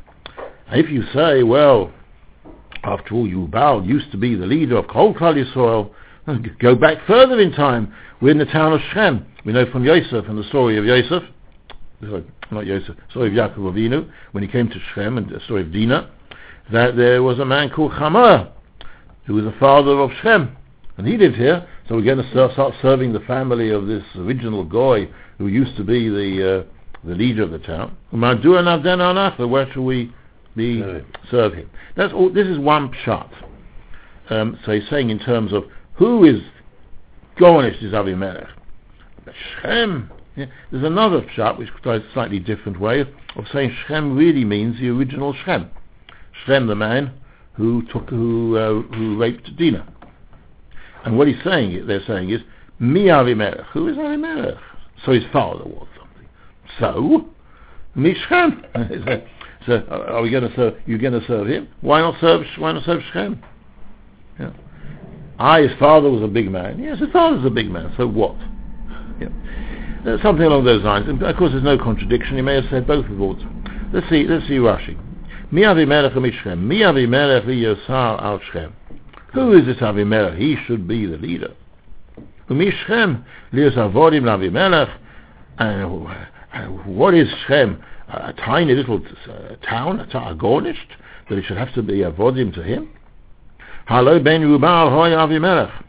[0.71, 1.93] If you say, well,
[2.85, 5.91] after all, Yubal used to be the leader of Kol Klal
[6.61, 7.93] go back further in time.
[8.21, 9.27] We're in the town of Shem.
[9.45, 11.25] We know from Yosef and the story of Yosef,
[12.53, 15.73] not Yosef, story of Yaakov Avinu, when he came to Shem and the story of
[15.73, 16.11] Dinah,
[16.73, 18.51] that there was a man called Chamor,
[19.27, 20.57] who was the father of Shem.
[20.97, 24.05] And he lived here, so we're going to start, start serving the family of this
[24.17, 26.65] original goy who used to be the uh,
[27.05, 27.97] the leader of the town.
[28.11, 30.13] Where shall we
[30.55, 31.05] be Serve.
[31.31, 31.71] serve him?
[31.97, 32.33] That's all.
[32.33, 33.33] This is one shot.
[34.31, 36.41] Um, so he's saying in terms of who is
[37.39, 38.49] Gornish is Avimelech.
[39.63, 40.11] Shem.
[40.37, 40.47] Yeah.
[40.71, 44.89] There's another shot which tries a slightly different way of saying Shem really means the
[44.89, 45.71] original Shem.
[46.47, 47.13] Shem, the man
[47.55, 49.87] who took who uh, who raped Dinah.
[51.05, 52.41] And what he's saying, they're saying is,
[52.79, 53.67] Mi Avimelech.
[53.73, 54.59] Who is Avimelech?
[55.05, 56.29] So his father was something.
[56.79, 57.29] So,
[57.97, 59.27] Mishchem.
[59.67, 60.75] so, are we going to serve?
[60.87, 61.69] You're going to serve him?
[61.81, 62.45] Why not serve?
[62.59, 63.43] Why not serve Shem?
[64.39, 64.53] Yeah.
[65.39, 66.79] Ah, his father was a big man.
[66.79, 67.93] Yes, his father's a big man.
[67.97, 68.37] So what?
[69.21, 69.29] Yeah.
[70.07, 71.09] Uh, something along those lines.
[71.09, 72.37] And of course, there's no contradiction.
[72.37, 73.41] He may have said both words.
[73.93, 74.27] Let's see.
[74.27, 74.99] Let's see Rashi.
[75.53, 76.59] Mi Avimelech Mishchem.
[76.61, 78.75] Mi Avimelech Yosar al Shechem.
[79.35, 80.39] Who is this Avimelech?
[80.39, 81.55] He should be the leader.
[82.49, 84.93] Umishchem lias avodim Avimelech.
[85.59, 86.07] And
[86.53, 87.83] uh, what is Shem?
[88.09, 92.53] A tiny little uh, town, a, ta- a that it should have to be avodim
[92.55, 92.91] to him?
[93.87, 95.85] Halo ben Rubal hoy Avimelech.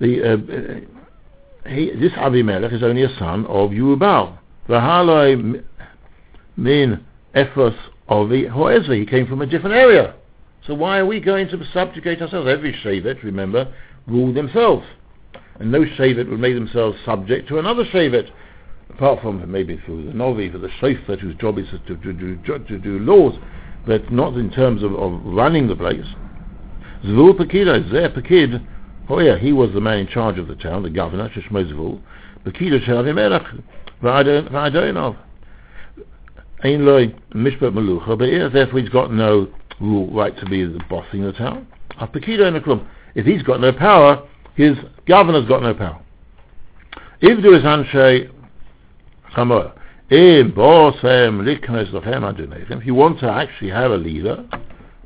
[0.00, 0.97] The, uh, uh,
[1.68, 4.38] he, this Avimelech is only a son of Yerubal.
[4.68, 5.62] V'haloi
[6.56, 7.04] min
[7.34, 7.76] Ephos
[8.08, 9.00] Ovi Hoezri.
[9.00, 10.14] He came from a different area.
[10.66, 12.48] So why are we going to subjugate ourselves?
[12.48, 13.72] Every Shevet, remember,
[14.06, 14.84] rule themselves.
[15.58, 18.30] And no Shevet would make themselves subject to another Shevet.
[18.90, 22.58] Apart from maybe through the Novi, for the Shofet, whose job is to, to, to,
[22.58, 23.38] to do laws,
[23.86, 26.06] but not in terms of, of running the place.
[27.04, 28.66] Zvul Pekida, Zeh Pekid,
[29.08, 32.00] oh yeah, he was the man in charge of the town, the governor, Shishmo Zvul.
[32.44, 33.62] Pekida Shel Avimelech,
[34.02, 35.16] V'adonov.
[36.64, 39.48] Ein loy mishpat malucha, but yeah, therefore he's got no
[39.80, 41.66] right to be the town.
[42.00, 42.86] Apekido in the klum.
[43.14, 46.00] If he's got no power, his governor's got no power.
[47.20, 48.30] If there is anshe
[50.10, 50.46] if
[52.86, 54.48] you want to actually have a leader,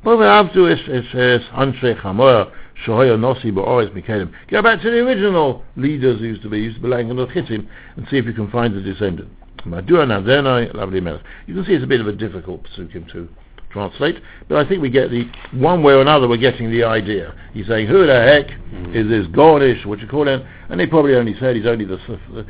[0.05, 2.51] well, we have to is is is anshe chamor
[2.85, 4.33] shoya nosi ba'oris mikalim.
[4.49, 7.17] Go back to the original leaders who used to be used to be laying on
[7.17, 7.67] the chitim
[7.97, 9.29] and see if you can find a descendant.
[9.65, 11.01] Lovely.
[11.47, 13.29] You can see it's a bit of a difficult psukim to
[13.71, 16.29] translate, but I think we get the one way or another.
[16.29, 17.35] We're getting the idea.
[17.55, 18.51] He's saying, "Who the heck
[18.95, 19.87] is this Gornish?
[19.87, 22.45] What you call him?" And they probably only said he's only the the.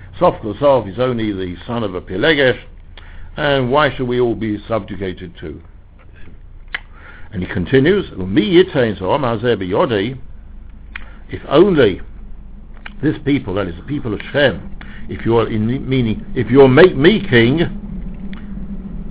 [0.87, 2.59] He's only the son of a Pilegesh,
[3.37, 5.61] and why should we all be subjugated to?
[7.33, 9.11] And he continues, "Me yitain so
[11.31, 12.01] If only
[13.03, 14.77] this people, that is the people of Shem,
[15.09, 17.59] if you're in meaning, if you'll make me king,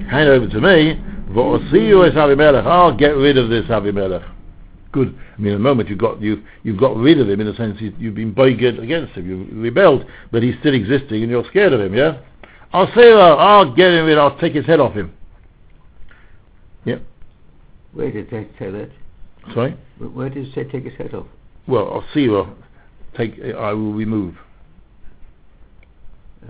[0.10, 1.00] hand over to me.
[1.34, 4.24] I'll get rid of this Avimelech.
[4.92, 5.18] Good.
[5.38, 7.80] I mean, a moment you've got you've, you've got rid of him in a sense
[7.80, 9.30] you, you've been boyged against him.
[9.30, 11.94] You've rebelled, but he's still existing, and you're scared of him.
[11.94, 12.18] Yeah.
[12.74, 13.36] I'll say that.
[13.40, 14.18] I'll get him rid.
[14.18, 15.14] I'll take his head off him.
[16.84, 16.98] Yeah.
[17.94, 18.90] Where did they say that?
[19.54, 19.78] Sorry.
[19.98, 21.28] Where, where did it say take his head off?
[21.68, 22.48] Well, I'll see you.
[23.18, 23.40] Take.
[23.58, 24.36] I will remove.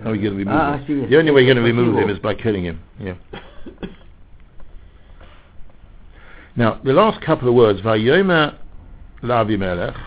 [0.02, 1.10] How are you going to remove Ah, him?
[1.10, 2.80] The only way you're going to remove him is by killing him.
[2.98, 3.14] Yeah.
[6.54, 8.56] Now, the last couple of words, Vayomer
[9.22, 9.98] Lavimelech,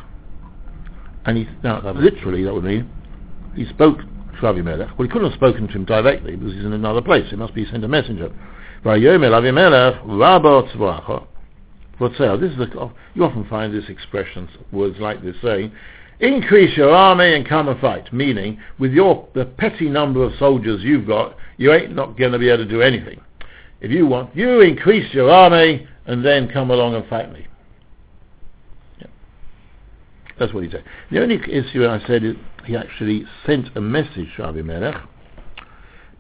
[1.26, 2.90] and he, now, literally that would mean
[3.56, 4.98] he spoke to Avimelech.
[4.98, 7.26] Well, he couldn't have spoken to him directly because he's in another place.
[7.30, 8.32] He must be sent a messenger.
[12.40, 15.72] This is a, oh, you often find this expression, words like this saying,
[16.20, 20.84] increase your army and come and fight, meaning with your the petty number of soldiers
[20.84, 23.20] you've got, you ain't not going to be able to do anything.
[23.82, 27.48] If you want, you increase your army and then come along and fight me.
[29.00, 29.08] Yeah.
[30.38, 30.84] That's what he said.
[31.10, 35.02] The only issue I said is he actually sent a message to Abimelech,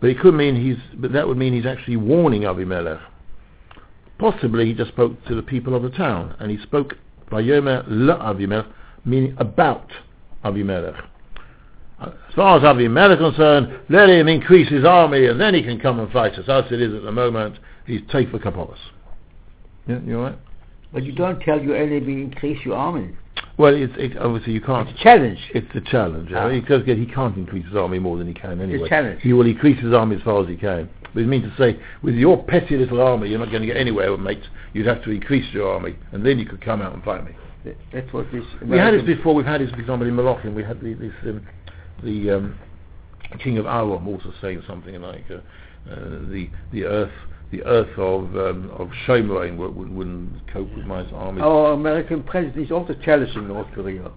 [0.05, 2.99] but it could mean he's, but that would mean he's actually warning Abimelech.
[4.19, 6.93] Possibly he just spoke to the people of the town, and he spoke
[7.31, 8.67] Vayomer la Abimelech,
[9.03, 9.89] meaning about
[10.43, 10.93] Abimelech.
[11.99, 15.79] As far as Abimelech is concerned, let him increase his army, and then he can
[15.79, 16.47] come and fight us.
[16.47, 18.77] As it is at the moment, he's take for Kapolis.
[19.87, 20.37] Yeah, you all right?
[20.93, 23.17] But you don't tell your enemy increase your army.
[23.57, 24.89] Well, it's, it, obviously you can't.
[24.89, 25.39] It's a challenge.
[25.53, 26.29] It's the challenge.
[26.35, 26.49] Ah.
[26.49, 28.79] Get, he can't increase his army more than he can anyway.
[28.79, 29.21] It's a challenge.
[29.21, 30.89] He will increase his army as far as he can.
[31.13, 33.77] But it means to say, with your petty little army, you're not going to get
[33.77, 34.43] anywhere, mate.
[34.73, 37.31] You'd have to increase your army, and then you could come out and fight me.
[37.63, 38.43] That- That's what this.
[38.61, 39.33] We had this before.
[39.33, 40.53] We've had this, for example, in Malachim.
[40.53, 41.47] We had the, this um,
[42.03, 42.59] the um,
[43.39, 45.35] king of Aram also saying something like uh,
[45.89, 45.95] uh,
[46.29, 47.11] the the earth
[47.51, 51.41] the earth of um, of Shomrain wouldn't cope with my army.
[51.41, 54.11] Our American president is also challenging North Korea.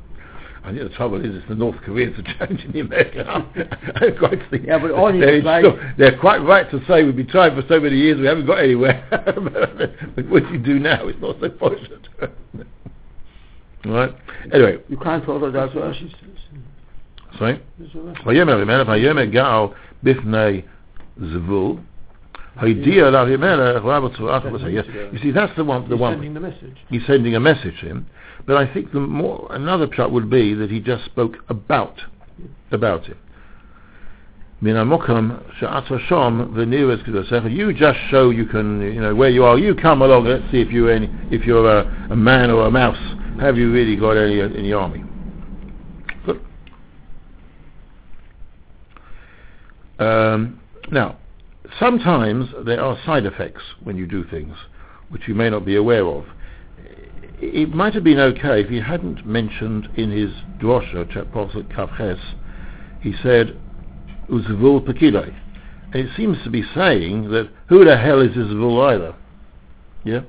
[0.64, 3.46] I think the trouble is, it's the North Koreans are challenging the American army.
[4.18, 5.62] quite yeah, but all they're, right.
[5.62, 8.46] sure, they're quite right to say we've been trying for so many years, we haven't
[8.46, 9.06] got anywhere.
[10.16, 12.08] but what you do now It's not so fortunate.
[13.86, 14.14] right?
[14.52, 14.78] Anyway.
[14.88, 15.96] You can't follow that verse.
[17.38, 17.62] Sorry?
[18.26, 20.64] Vayomer, Vayomer, Bifnei,
[22.58, 23.06] Idea
[25.12, 25.88] You see, that's the one.
[25.88, 26.14] The he's one.
[26.14, 26.76] Sending the message.
[26.90, 28.06] He's sending a message to him,
[28.46, 32.00] but I think the more another shot would be that he just spoke about
[32.72, 33.16] about it.
[37.52, 39.56] You just show you can, you know, where you are.
[39.56, 40.24] You come along.
[40.24, 42.98] Let's see if you any, if you're a, a man or a mouse.
[43.40, 45.04] Have you really got any in the army?
[46.26, 46.44] Good.
[50.00, 51.18] Um, now,
[51.78, 54.54] sometimes there are side effects when you do things
[55.08, 56.24] which you may not be aware of.
[57.40, 62.20] It might have been okay if he hadn't mentioned in his drosha, Prophet Kavches,
[63.00, 63.58] he said,
[64.28, 65.34] Uzvul Pekidai.
[65.92, 69.14] And it seems to be saying that who the hell is Zvul either?
[70.04, 70.20] Yeah?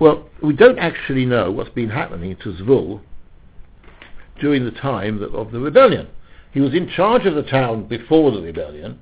[0.00, 3.00] Well, we don't actually know what's been happening to Zvul
[4.40, 6.08] during the time that, of the rebellion.
[6.52, 9.00] He was in charge of the town before the rebellion,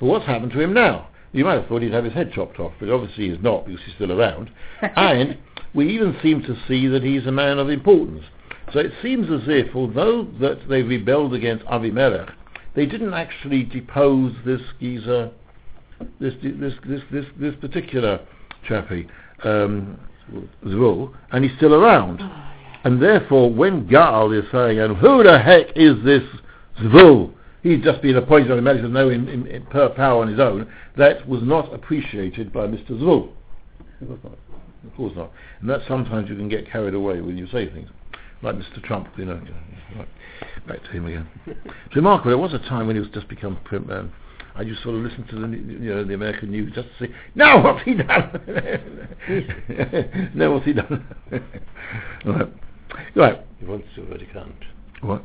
[0.00, 1.08] but what's happened to him now?
[1.36, 3.82] You might have thought he'd have his head chopped off, but obviously he's not because
[3.84, 4.50] he's still around.
[4.96, 5.36] and
[5.74, 8.24] we even seem to see that he's a man of importance.
[8.72, 12.32] So it seems as if, although that they rebelled against Avimelech,
[12.74, 15.30] they didn't actually depose this geezer,
[16.18, 18.26] this this this this, this particular
[18.66, 19.06] chappie,
[19.44, 20.00] um,
[20.64, 22.22] Zvul, and he's still around.
[22.84, 26.22] And therefore, when Gaal is saying, and who the heck is this
[26.80, 27.35] Zvul?
[27.66, 30.28] He's just been appointed by the Melech, has no in, in, in per power on
[30.28, 30.70] his own.
[30.96, 32.90] That was not appreciated by Mr.
[32.90, 33.32] Zvul.
[34.00, 34.38] It was not.
[34.86, 35.32] Of course not.
[35.60, 37.88] And that sometimes you can get carried away when you say things.
[38.40, 38.80] Like Mr.
[38.84, 39.42] Trump, you know.
[39.96, 40.08] Right.
[40.68, 41.28] Back to him again.
[41.86, 42.30] It's remarkable.
[42.30, 44.12] There was a time when he was just become prim- um,
[44.54, 47.12] I just sort of listened to the you know the American news just to see.
[47.34, 48.30] No, what's he done?
[50.34, 51.06] no, what's he done?
[52.24, 52.48] right.
[53.14, 53.46] Right.
[53.58, 54.54] He wants to, but he can't.
[55.00, 55.22] What?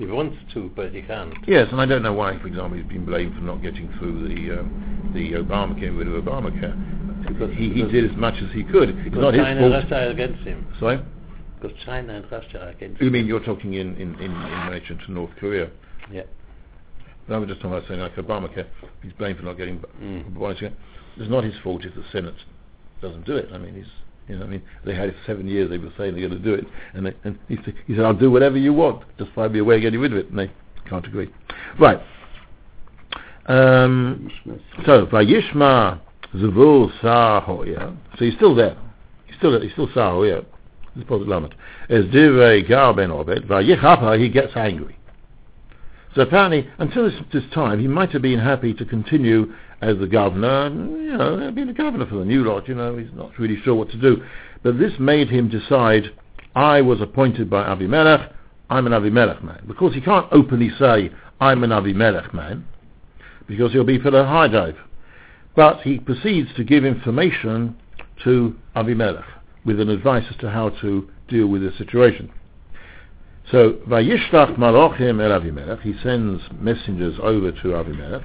[0.00, 1.34] He wants to, but he can't.
[1.46, 4.28] Yes, and I don't know why, for example, he's been blamed for not getting through
[4.28, 6.74] the um, the Obamacare, rid of Obamacare.
[7.28, 8.88] Because- he, he did as much as he could.
[8.90, 9.72] It's Because not his China and.
[9.74, 10.66] Russia are against him.
[10.80, 11.00] Sorry?
[11.60, 13.12] Because China and Russia are against You him.
[13.12, 15.68] mean you're talking in, in, in, in relation to North Korea?
[16.10, 16.22] Yeah.
[17.28, 18.66] I was just talking about saying like Obamacare.
[19.02, 20.32] He's blamed for not getting Mm.
[20.34, 20.72] Obamacare.
[21.18, 22.34] It's not his fault if the Senate
[23.02, 23.50] doesn't do it.
[23.52, 23.84] I mean, he's
[24.30, 25.68] you know, I mean, they had it for seven years.
[25.68, 26.64] They were saying they're going to do it,
[26.94, 29.02] and, they, and he, said, he said, "I'll do whatever you want.
[29.18, 30.50] Just find me a way of getting rid of it." And they
[30.88, 31.28] can't agree.
[31.78, 32.00] Right.
[33.46, 34.30] Um,
[34.86, 36.00] so Vayishma
[36.34, 37.96] Zavul Sahoya.
[38.18, 38.76] So he's still there.
[39.26, 40.44] He's still he's still Sahoya.
[40.94, 41.54] This is element.
[41.88, 44.96] As Divrei Gar Ben Obed Vayichapa, he gets angry.
[46.14, 50.06] So apparently, until this, this time, he might have been happy to continue as the
[50.06, 53.36] governor, and, you know, being the governor for the new lot, you know, he's not
[53.38, 54.22] really sure what to do.
[54.62, 56.12] But this made him decide,
[56.54, 58.32] I was appointed by Avimelech,
[58.68, 59.64] I'm an Avimelech man.
[59.66, 62.66] Because he can't openly say, I'm an Avimelech man,
[63.46, 64.76] because he'll be put on high dive.
[65.56, 67.76] But he proceeds to give information
[68.24, 69.24] to Avimelech
[69.64, 72.30] with an advice as to how to deal with the situation.
[73.50, 78.22] So, Vayishlach Malachim El Avimelech, he sends messengers over to Avimelech.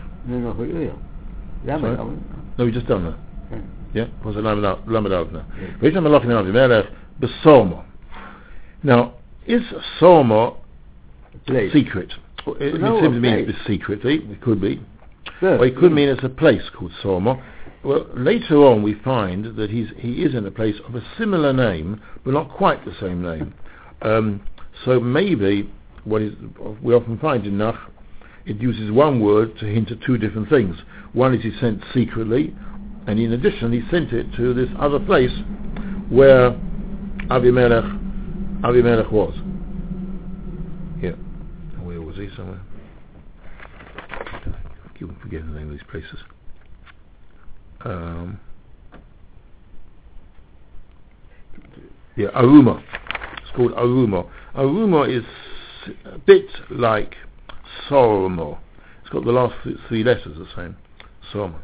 [1.65, 2.17] Sorry?
[2.58, 3.17] No, we just done that.
[3.51, 3.62] Yeah.
[4.06, 5.45] Yeah, was it Lamed Av now?
[5.82, 7.86] Vayishlach Malachim Besomo.
[8.84, 9.13] Now,
[9.47, 9.62] is
[9.99, 10.58] Somo
[11.47, 11.71] Place.
[11.73, 12.12] secret?
[12.45, 14.82] Well, It, No, it seems to mean it's secretly, it could be.
[15.39, 17.41] First, Or it could mean it's a place called Somo.
[17.84, 21.54] Well, later on we find that he's, he is in a place of a similar
[21.54, 23.54] name, but not quite the same name.
[24.01, 24.41] Um,
[24.84, 25.69] so maybe
[26.04, 26.34] what is,
[26.82, 27.80] we often find in Nach,
[28.45, 30.75] it uses one word to hint at two different things.
[31.15, 32.54] One is he sent secretly,
[33.08, 35.32] and in addition he sent it to this other place
[36.10, 36.51] where
[37.32, 39.34] Avimelech, Avimelech was.
[41.01, 41.12] Yeah.
[41.82, 42.60] Where was he somewhere?
[44.12, 46.19] I keep forgetting the name of these places.
[47.86, 48.38] Um,
[52.17, 52.84] yeah, Aruma.
[53.41, 54.30] It's called Aruma.
[54.54, 55.23] Aruma is
[56.04, 57.15] a bit like
[57.89, 58.58] Soromo.
[58.99, 59.56] It's got the last
[59.88, 60.75] three letters the same.
[61.36, 61.60] Soromo.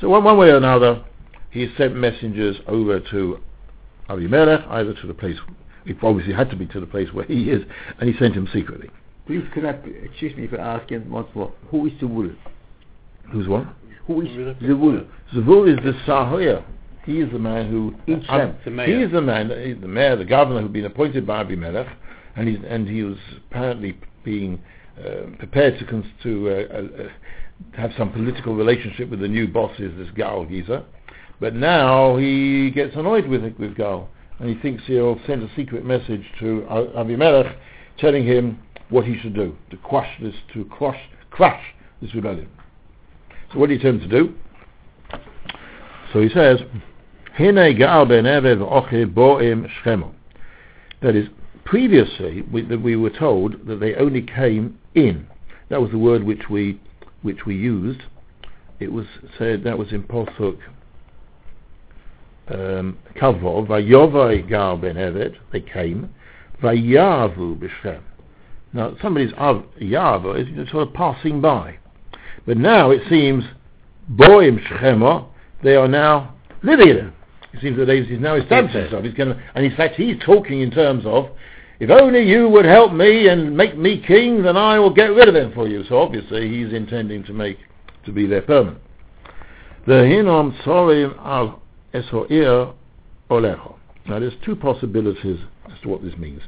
[0.00, 1.04] So one, one way or another,
[1.50, 3.38] he sent messengers over to
[4.08, 5.36] Abimelech, either to the place,
[5.84, 7.62] it obviously had to be to the place where he is,
[7.98, 8.88] and he sent him secretly.
[9.26, 9.70] Please, can I,
[10.04, 12.30] excuse me for asking once more, who is the wool?
[13.30, 13.66] Who's what?
[14.06, 14.56] Who is Really?
[14.66, 15.04] the wool?
[15.34, 16.64] Zavul is the Sahoya.
[17.04, 18.84] He is the man who In I'm- The.
[18.84, 21.86] He is the man, he's the mayor, the governor who'd been appointed by Abimelech,
[22.36, 23.16] and he's and he was
[23.48, 24.60] apparently being
[24.98, 27.08] uh, prepared to cons- to uh, uh,
[27.72, 30.84] have some political relationship with the new bosses, this Gal Giza.
[31.40, 35.84] But now he gets annoyed with with Gal, and he thinks he'll send a secret
[35.84, 37.56] message to Abimelech,
[37.98, 41.62] telling him what he should do to quash this, to crush, crush
[42.02, 42.48] this rebellion.
[43.52, 44.34] So what do you him to do?
[46.12, 46.60] So he says,
[47.36, 50.12] Hine gal ben Eved v'oche bo'im shchemo.
[51.02, 51.28] That is,
[51.64, 55.26] previously we, we were told that they only came in.
[55.68, 56.80] That was the word which we
[57.22, 58.02] which we used.
[58.78, 59.06] It was
[59.38, 60.58] said that was in Posuk
[62.48, 64.96] um, Kavov vayovai gal ben.
[65.52, 66.10] They came
[66.62, 68.00] vayavu b'Shem.
[68.72, 71.78] Now somebody's av yava is sort of passing by,
[72.46, 73.44] but now it seems
[74.12, 75.26] bo'im shchemo.
[75.62, 77.12] They are now living in it.
[77.52, 79.04] It seems that he's now established himself.
[79.04, 81.30] He's going to, and in fact, he's talking in terms of,
[81.80, 85.28] if only you would help me and make me king, then I will get rid
[85.28, 85.84] of him for you.
[85.88, 87.58] So obviously, he's intending to make
[88.04, 88.82] to be there permanent.
[89.86, 89.92] The
[90.64, 91.60] sorim al
[91.92, 92.74] esoir
[93.30, 93.76] olecho.
[94.06, 95.38] Now, there's two possibilities
[95.72, 96.42] as to what this means.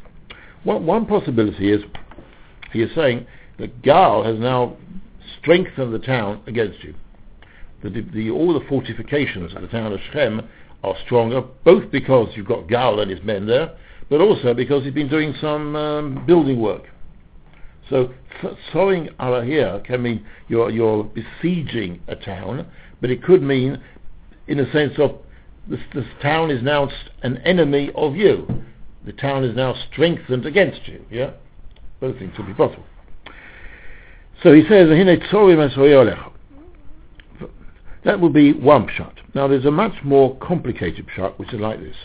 [0.64, 1.82] One, one possibility is
[2.72, 3.26] he is saying
[3.58, 4.76] that Gal has now
[5.40, 6.94] strengthened the town against you
[7.82, 10.48] the, the, all the fortifications of the town of Shechem
[10.82, 13.76] are stronger, both because you've got Gal and his men there,
[14.08, 16.84] but also because he's been doing some um, building work.
[17.90, 18.12] So
[18.72, 19.10] sowing
[19.44, 22.66] here can mean you're, you're besieging a town,
[23.00, 23.82] but it could mean,
[24.46, 25.18] in a sense of,
[25.68, 26.90] this, this town is now
[27.22, 28.46] an enemy of you.
[29.04, 31.04] The town is now strengthened against you.
[31.10, 31.32] Yeah,
[32.00, 32.84] both things could be possible.
[34.42, 36.32] So he says, "Hine tzorim esoy.
[38.04, 39.14] That would be one shot.
[39.34, 41.96] Now there's a much more complicated shot which is like this.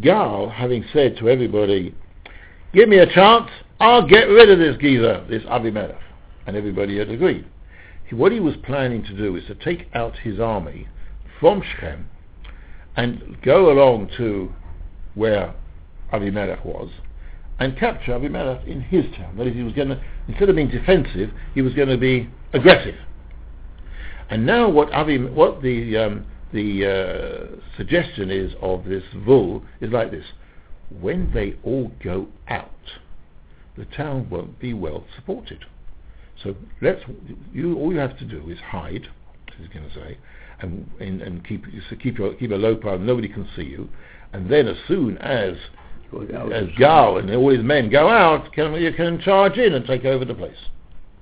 [0.00, 1.94] Gal, having said to everybody,
[2.72, 6.00] give me a chance, I'll get rid of this geezer, this Abimelech.
[6.46, 7.46] And everybody had agreed.
[8.10, 10.86] What he was planning to do is to take out his army
[11.40, 12.08] from Shechem
[12.96, 14.52] and go along to
[15.14, 15.54] where
[16.12, 16.88] Abimelech was
[17.58, 19.36] and capture Abimelech in his town.
[19.36, 22.28] That is, he was going to, instead of being defensive, he was going to be
[22.52, 22.94] aggressive.
[24.30, 29.90] And now what Avim, what the um, the uh, suggestion is of this Vul is
[29.90, 30.24] like this:
[31.00, 32.70] when they all go out,
[33.76, 35.64] the town won't be well supported.
[36.42, 37.02] So let's
[37.52, 39.08] you all you have to do is hide,
[39.58, 40.18] he's going to say,
[40.60, 42.98] and and, and keep so keep your, keep a low profile.
[42.98, 43.88] Nobody can see you,
[44.32, 45.56] and then as soon as
[46.42, 50.04] as Gal and all his men go out, can, you can charge in and take
[50.04, 50.56] over the place.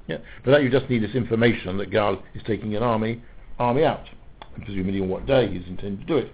[0.07, 0.19] Yeah.
[0.45, 3.23] But that you just need this information that Gal is taking an army
[3.59, 4.05] army out,
[4.55, 6.33] presumably on what day he's intending to do it.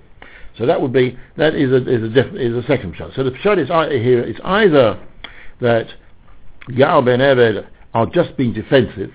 [0.58, 3.12] So that would be that is a is a def, is a second shot.
[3.14, 4.20] So the shot is here.
[4.20, 5.00] It's either
[5.60, 5.86] that
[6.76, 9.12] Gal ben Eved are just being defensive,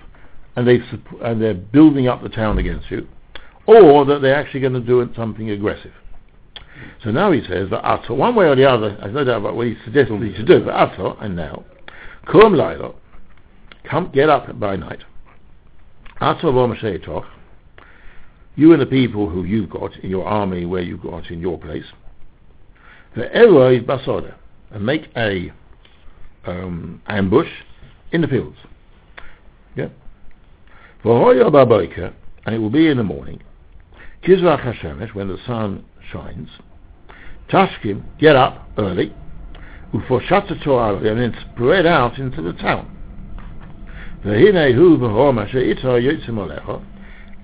[0.56, 0.80] and they
[1.22, 3.06] and they're building up the town against you,
[3.66, 5.92] or that they're actually going to do something aggressive.
[7.02, 9.56] So now he says that Ato, one way or the other, I've no doubt about
[9.56, 11.64] what he suggests he should do, but Ato, and now,
[12.26, 12.96] Kum Lailo,
[13.88, 15.02] come get up by night.
[16.20, 17.26] Ato Vomashetoch,
[18.56, 21.58] you and the people who you've got in your army, where you've got in your
[21.58, 21.84] place,
[23.14, 24.34] the Eloi Basoda,
[24.70, 25.52] and make a
[26.46, 27.48] um, ambush
[28.12, 28.56] in the fields.
[29.76, 29.88] Yeah.
[31.04, 33.42] And it will be in the morning,
[34.24, 36.48] Kizrach Hashemesh, when the sun shines,
[37.50, 39.14] Tashkim, get up early,
[39.92, 42.92] Ufoshatatu Arabi, and then spread out into the town.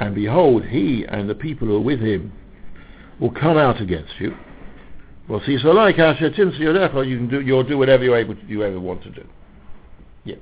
[0.02, 2.32] And behold, he and the people who are with him
[3.20, 4.36] will come out against you.
[5.28, 8.34] Well, see, so like Asher Timsi Yodecha, you can do, you'll do whatever you able
[8.34, 9.24] to, you ever want to do.
[10.24, 10.36] Yeah.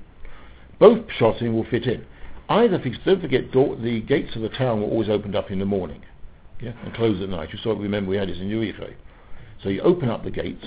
[0.78, 2.06] Both pshotim will fit in.
[2.48, 6.02] Either, don't forget, the gates of the town were always opened up in the morning,
[6.60, 7.50] yeah, and closed at night.
[7.52, 8.94] You saw, remember, we had this in Yericho.
[9.62, 10.64] So you open up the gates,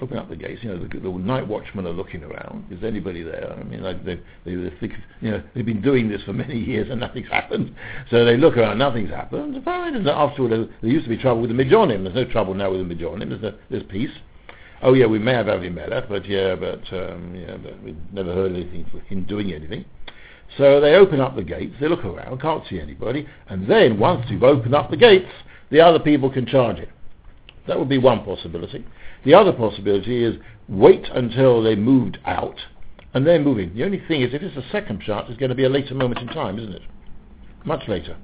[0.00, 0.62] open up the gates.
[0.62, 2.66] You know, the, the night watchmen are looking around.
[2.70, 3.52] Is anybody there?
[3.58, 6.58] I mean, like they, they, they think, you know, they've been doing this for many
[6.64, 7.74] years and nothing's happened.
[8.10, 9.62] So they look around, nothing's happened.
[9.64, 9.94] Fine.
[9.96, 12.04] And afterward, there, there used to be trouble with the Mijonim.
[12.04, 13.28] There's no trouble now with the Mijonim.
[13.28, 14.10] There's, a, there's peace.
[14.80, 18.52] Oh yeah, we may have Avimelech, but yeah, but um, yeah, but we've never heard
[18.52, 19.84] anything for him doing anything.
[20.56, 24.26] So they open up the gates, they look around, can't see anybody, and then once
[24.30, 25.28] you've opened up the gates,
[25.70, 26.88] the other people can charge it.
[27.66, 28.84] That would be one possibility.
[29.28, 30.36] The other possibility is
[30.70, 32.58] wait until they moved out,
[33.12, 33.74] and then move in.
[33.74, 35.94] The only thing is, if it's a second shot, it's going to be a later
[35.94, 36.80] moment in time, isn't it?
[37.62, 38.16] Much later.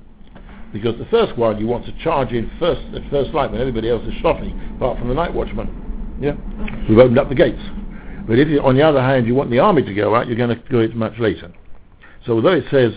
[0.73, 3.91] Because the first one, you want to charge in first at first light when everybody
[3.91, 6.17] else is shopping, apart from the night watchman.
[6.23, 6.37] Yeah?
[6.39, 6.87] Oh.
[6.89, 7.61] We've opened up the gates.
[8.27, 10.39] But if, you, on the other hand, you want the army to go out, you're
[10.39, 11.53] going to do it much later.
[12.25, 12.95] So although it says,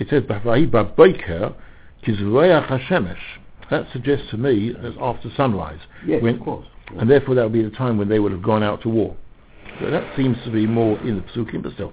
[0.00, 1.54] it says, "B'vahi b'boker
[2.04, 3.22] kizroyach hashemesh,"
[3.70, 5.78] that suggests to me as after sunrise.
[6.04, 6.66] Yes, when- of course.
[6.98, 9.16] And therefore that would be the time when they would have gone out to war.
[9.80, 11.92] So that seems to be more in the Psukim, but still.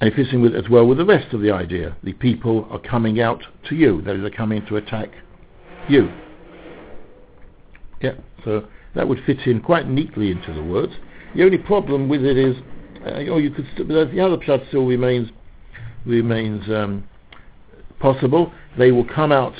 [0.00, 1.96] And it fits in with, as well with the rest of the idea.
[2.04, 4.00] The people are coming out to you.
[4.02, 5.10] That is, they're coming to attack
[5.88, 6.10] you.
[8.00, 8.12] Yeah,
[8.44, 10.92] so that would fit in quite neatly into the words.
[11.34, 12.56] The only problem with it is,
[13.04, 15.30] uh, or you could, st- the other pshat still remains
[16.06, 17.04] remains um,
[17.98, 18.52] possible.
[18.78, 19.54] They will come out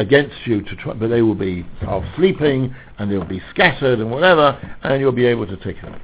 [0.00, 4.10] against you to try, but they will be half sleeping and they'll be scattered and
[4.10, 6.00] whatever, and you'll be able to take them.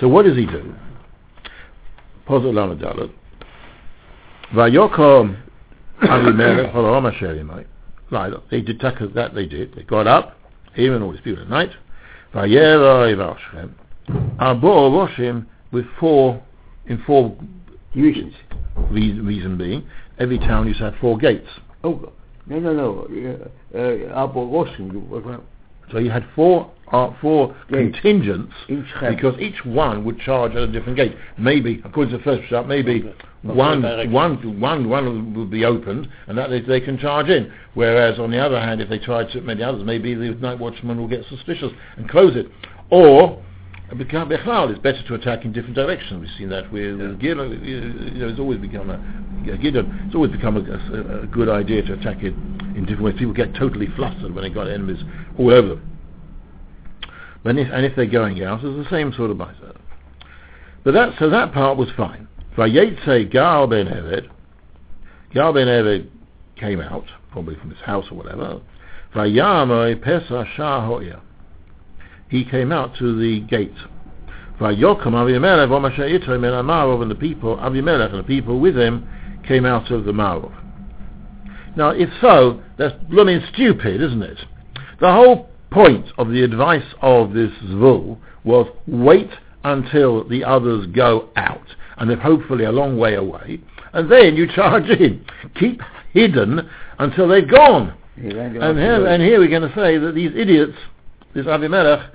[0.00, 0.74] So what does he do?
[2.28, 3.12] Pozot Lamed Dalet.
[4.52, 5.40] Vayokom
[6.02, 7.66] Avimelech Holom Asher Yimai.
[8.10, 9.34] Right, they did that.
[9.34, 9.74] They did.
[9.74, 10.36] They got up,
[10.74, 11.70] him and all his people at night.
[12.34, 13.72] Vayera Ivashchem.
[14.38, 16.42] Abo Roshim with four
[16.86, 17.36] in four
[17.94, 18.34] Divisions.
[18.90, 19.86] reason, reason being
[20.18, 21.46] every town used to have four gates.
[21.84, 22.12] Oh,
[22.46, 23.48] no, no, no.
[23.74, 25.38] Uh, uh,
[25.90, 27.98] So you had four uh, four Gates.
[28.00, 29.14] contingents in Shechem.
[29.14, 31.16] because each one would charge at a different gate.
[31.38, 33.04] Maybe, according to the first shot, maybe
[33.46, 33.58] Okay.
[33.58, 37.52] one, one, one, one would be opened, and that they, they can charge in.
[37.74, 40.98] Whereas on the other hand, if they tried to many others, maybe the night watchman
[40.98, 42.46] will get suspicious and close it.
[42.90, 43.42] Or
[43.92, 46.20] bechlal, it's better to attack in different directions.
[46.20, 47.64] We've seen that with, with Gideon.
[47.64, 48.98] You know, it's always become a
[49.58, 50.04] Gideon.
[50.06, 52.34] It's always become a, a, a good idea to attack it
[52.76, 53.14] in different ways.
[53.18, 55.02] People get totally flustered when they've got enemies
[55.38, 55.98] all over them.
[57.42, 59.76] But if, and if they're going out, it's the same sort of mindset.
[60.82, 62.26] But that so that part was fine.
[62.56, 64.28] Vayetze Gal ben Eved,
[65.32, 66.08] Gal ben Eved
[66.56, 68.60] came out, probably from his house or whatever.
[69.14, 71.20] Vayamoi Pesa Shah Hoya.
[72.34, 73.76] He came out to the gate.
[74.58, 79.08] Vayokom Avimelech v'Masher Yitro min Marov and the people, Avimelech and the people with him
[79.46, 80.52] came out of the Marov.
[81.76, 84.38] Now, if so, that's blooming stupid, isn't it?
[85.00, 89.30] The whole point of the advice of this Zvul was wait
[89.62, 91.66] until the others go out,
[91.98, 93.60] and they're hopefully a long way away,
[93.92, 95.24] and then you charge in.
[95.54, 95.82] Keep
[96.12, 96.68] hidden
[96.98, 97.94] until they've gone.
[98.16, 100.76] He And here, and here we're going to say that these idiots,
[101.32, 102.10] this Avimelech,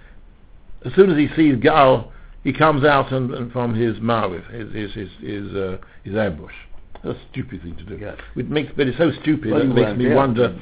[0.86, 2.12] as soon as he sees Gal,
[2.44, 6.54] he comes out and, and from his marviv, his his his his, uh, his ambush.
[7.04, 7.98] That's a stupid thing to do.
[7.98, 8.18] Yes.
[8.36, 10.60] It makes, but it's so stupid Well, it makes me wonder.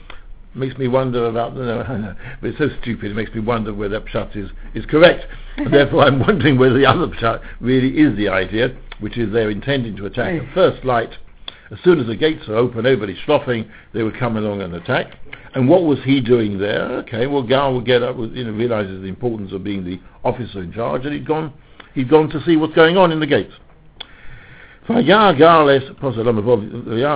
[0.53, 3.11] Makes me wonder about no, no, but it's so stupid.
[3.11, 5.25] It makes me wonder whether pshat is is correct.
[5.57, 9.51] and therefore, I'm wondering whether the other pshat really is the idea, which is they're
[9.51, 11.11] intending to attack at first light.
[11.69, 15.17] As soon as the gates are open, everybody's sloughing, they would come along and attack.
[15.57, 16.83] And what was he doing there?
[16.99, 19.99] Okay, well, Gal would get up, with, you know, realizes the importance of being the
[20.23, 21.51] officer in charge, and he'd gone,
[21.95, 23.53] he'd gone to see what's going on in the gates.
[24.87, 25.35] Vayar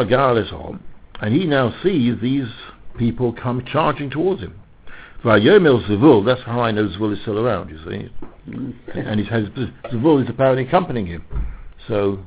[0.09, 0.83] Gales on,
[1.21, 2.47] and he now sees these
[2.97, 4.59] people come charging towards him.
[5.23, 8.09] Zavul, that's how I know Zavul is still around, you see.
[8.49, 8.73] Mm.
[8.95, 9.43] and he has,
[9.93, 11.23] Zavul is apparently accompanying him.
[11.87, 12.17] So,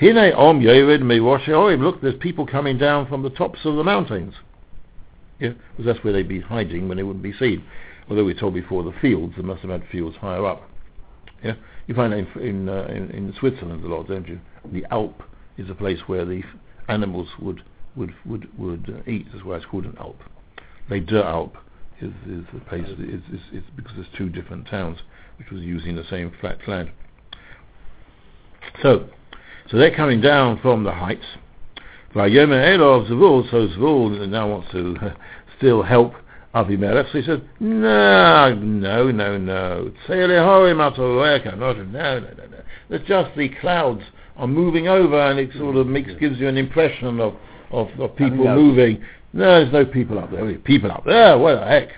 [0.00, 3.84] Hine Om Yored Mewash Oim, look, there's people coming down from the tops of the
[3.84, 4.34] mountains.
[5.38, 7.64] Yeah, because that's where they'd be hiding when they wouldn't be seen.
[8.08, 10.68] Although we told before the fields, they must have had fields higher up.
[11.44, 11.54] Yeah,
[11.86, 14.40] you find that in in, uh, in in Switzerland a lot, don't you?
[14.72, 15.22] The Alp
[15.58, 16.42] is a place where the
[16.88, 17.62] animals would
[17.94, 19.26] would would would uh, eat.
[19.32, 20.20] That's why it's called an Alp.
[20.88, 21.58] Les Deux Alpes
[22.00, 22.86] is is the place.
[22.88, 24.98] Is is is because there's two different towns
[25.38, 26.90] which was using the same flat land.
[28.82, 29.08] So,
[29.70, 31.24] so they're coming down from the heights.
[32.14, 35.14] Vayomer Elov Zvul, so Zvul now wants to
[35.58, 36.14] still help
[36.54, 37.12] Avimelech.
[37.12, 39.92] So he said, no, no, no, no.
[40.08, 40.72] No, no,
[41.52, 42.62] no, no, no.
[42.90, 44.02] It's just the clouds
[44.36, 47.34] are moving over and it sort of makes, gives you an impression of,
[47.70, 49.00] of, of people moving.
[49.32, 50.52] No, there's no people up there.
[50.58, 51.38] People up there?
[51.38, 51.88] What the heck?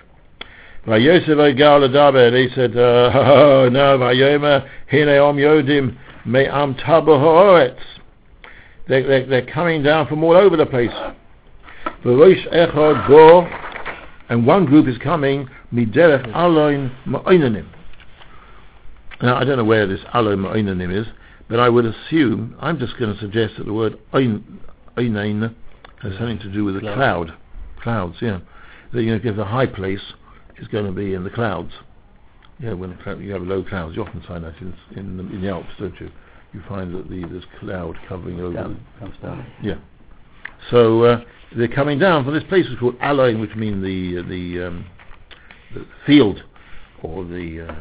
[0.85, 7.79] Vayosef Egal Adaber, he said, uh, oh, no, Vayomer, Hine Om Yodim, Me'am Tabo Haaretz.
[8.87, 10.91] They're, they're, they're coming down from all over the place.
[12.03, 13.41] V'rosh Echad Bo,
[14.29, 17.67] and one group is coming, Miderech Aloin Ma'oinanim.
[19.21, 21.07] Now, I don't know where this Aloin Ma'oinanim is,
[21.47, 24.43] but I would assume, I'm just going to suggest that the word Oin,
[24.97, 25.53] Oinain
[26.01, 27.27] has something to do with the Cloud.
[27.27, 27.33] cloud.
[27.81, 28.39] Clouds, yeah.
[28.93, 30.13] That, you know, if the high place
[30.57, 31.71] is going to be in the clouds.
[32.63, 35.49] Yeah, when you have low clouds, you often find that in, in, the, in the
[35.49, 36.09] Alps, don't you?
[36.53, 39.45] You find that the, there's cloud covering over the, Down, comes down.
[39.61, 39.75] yeah.
[40.71, 41.21] So uh,
[41.57, 44.67] they're coming down from this place which is called Aloin, which means the uh, the,
[44.67, 44.85] um,
[45.73, 46.41] the field
[47.01, 47.75] or the, uh,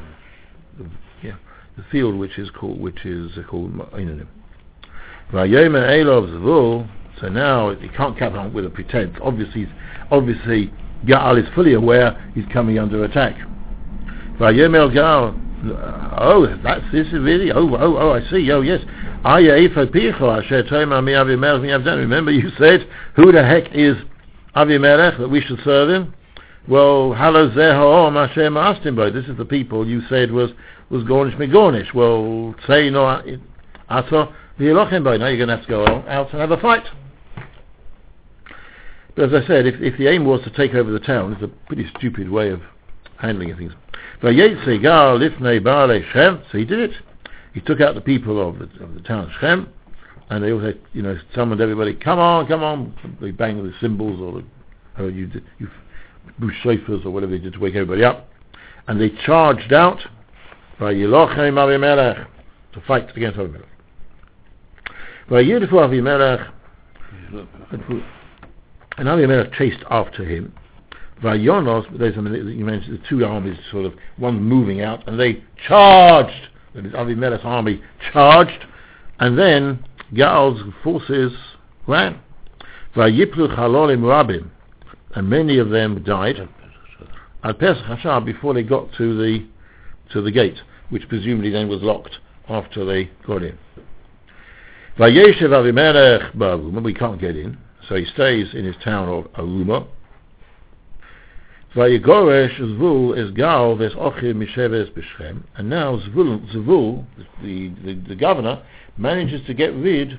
[0.78, 0.90] the
[1.22, 1.36] yeah
[1.76, 4.26] the field which is called which is uh, called Ma'inanim.
[5.30, 6.90] Vayomer Elov Zvul.
[7.20, 9.16] So now he can't come on with a pretense.
[9.22, 9.68] Obviously,
[10.10, 10.72] obviously
[11.06, 13.36] Gaal is fully aware he's coming under attack.
[14.42, 15.38] Vayomer Gaal.
[16.18, 17.52] Oh, that's this is really.
[17.52, 18.10] Oh, oh, oh!
[18.10, 18.50] I see.
[18.50, 18.80] Oh, yes.
[22.04, 23.96] Remember, you said, "Who the heck is
[24.56, 26.12] Avimelech that we should serve him?"
[26.66, 27.14] Well,
[29.12, 30.50] This is the people you said was
[30.90, 31.94] was Gornish Megornish.
[31.94, 33.22] Well, say no,
[33.88, 34.34] Ato.
[34.58, 36.84] Now you're going to have to go out and have a fight.
[39.14, 41.42] But as I said, if, if the aim was to take over the town, it's
[41.42, 42.60] a pretty stupid way of
[43.18, 43.72] handling things.
[44.22, 44.28] So
[46.58, 46.92] he did it.
[47.52, 49.68] He took out the people of the, of the town of Shem,
[50.30, 51.94] and they all had, you know, summoned everybody.
[51.94, 52.94] Come on, come on!
[53.20, 55.68] They banged the cymbals or the, or you, you
[57.04, 58.28] or whatever they did to wake everybody up,
[58.86, 59.98] and they charged out
[62.72, 63.64] to fight against Avimelech.
[65.28, 66.48] Vayidifu Avimelech,
[68.98, 70.52] and Avimelech chased after him.
[71.22, 76.48] Vayonos, there's you mentioned the two armies sort of, one moving out, and they charged,
[76.74, 77.80] that is Avimelech's army
[78.12, 78.66] charged,
[79.20, 81.32] and then Gaal's forces
[81.86, 82.18] ran.
[82.96, 84.50] Vayiplu Chalolim Rabim,
[85.14, 86.48] and many of them died
[87.44, 89.46] at Pesach Hashar before they got to the
[90.12, 90.58] to the gate,
[90.90, 92.18] which presumably then was locked
[92.48, 93.58] after they got in.
[94.98, 97.56] Vayeshev Avimelech Baruma, we can't get in,
[97.88, 99.86] so he stays in his town of Aruma.
[101.74, 107.06] Vayigoresh Zvul is Gal ves Ochir Misheves B'Shem, and now Zvul, Zvul
[107.42, 108.62] the, the, the governor,
[108.98, 110.18] manages to get rid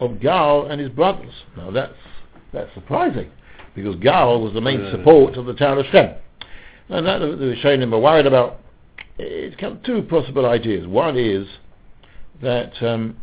[0.00, 1.32] of Gal and his brothers.
[1.56, 1.92] Now that's
[2.54, 3.30] that's surprising,
[3.74, 6.14] because Gal was the main support of the town of Shem.
[6.88, 8.60] And that the Rishonim are worried about.
[9.18, 10.86] It's come two possible ideas.
[10.86, 11.46] One is
[12.40, 13.18] that um,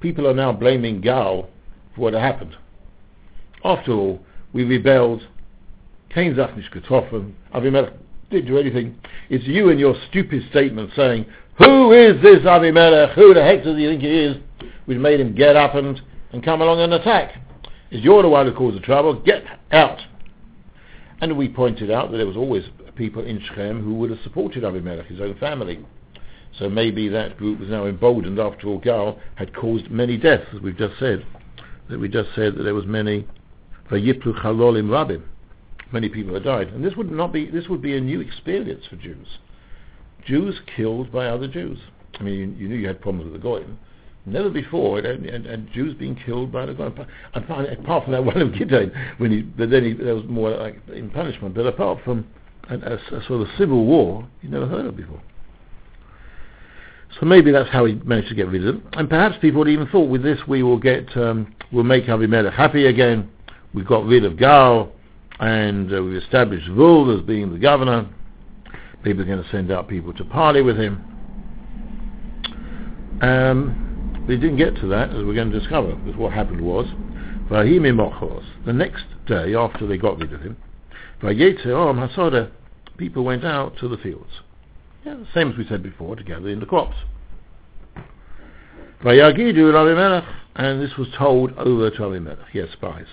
[0.00, 1.48] people are now blaming Gal
[1.94, 2.56] for what happened.
[3.64, 4.20] After all,
[4.52, 5.28] we rebelled.
[6.14, 7.34] Cain sagt nicht getroffen.
[7.54, 7.92] Avimelech
[8.30, 8.94] didn't do anything.
[9.30, 11.26] It's you and your stupid statement saying,
[11.58, 13.14] who is this Avimelech?
[13.14, 14.36] Who the heck does he think he is?
[14.86, 16.00] We made him get up and,
[16.32, 17.34] and come along and attack.
[17.90, 19.14] Is you're the one who caused the trouble.
[19.20, 20.00] Get out.
[21.20, 22.64] And we pointed out that there was always
[22.96, 25.84] people in Shechem who would have supported Avimelech, his own family.
[26.58, 30.60] So maybe that group was now emboldened after all Gal had caused many deaths, as
[30.60, 31.24] we've just said.
[31.88, 33.26] That we just said that there was many
[33.90, 35.22] Vayiplu Chalolim Rabim.
[35.92, 36.68] Many people had died.
[36.68, 39.26] And this would not be this would be a new experience for Jews.
[40.26, 41.78] Jews killed by other Jews.
[42.18, 43.78] I mean, you, you knew you had problems with the Goyim.
[44.24, 46.94] Never before, and, Jews being killed by the Goyim.
[47.34, 50.50] Apart, apart from that one of Gideon, when he, but then he, there was more
[50.50, 51.54] like in punishment.
[51.54, 52.26] But apart from
[52.70, 55.20] a, a, a sort of civil war, you never heard of before.
[57.20, 58.88] So maybe that's how he managed to get rid of them.
[58.94, 62.86] And perhaps people even thought, with this we will get, um, we'll make Avimelech happy
[62.86, 63.28] again.
[63.74, 64.92] We've got rid of Gal,
[65.42, 68.08] and uh, we've established Vul as being the governor.
[69.02, 71.04] People are going to send out people to party with him.
[73.20, 76.86] Um, didn't get to that, as we're going to discover, because what happened was,
[77.50, 80.56] the next day after they got rid of him,
[82.96, 84.30] people went out to the fields.
[85.04, 86.96] Yeah, the same as we said before, to gather in the crops.
[90.54, 93.06] And this was told over to Avimelech, he had spies.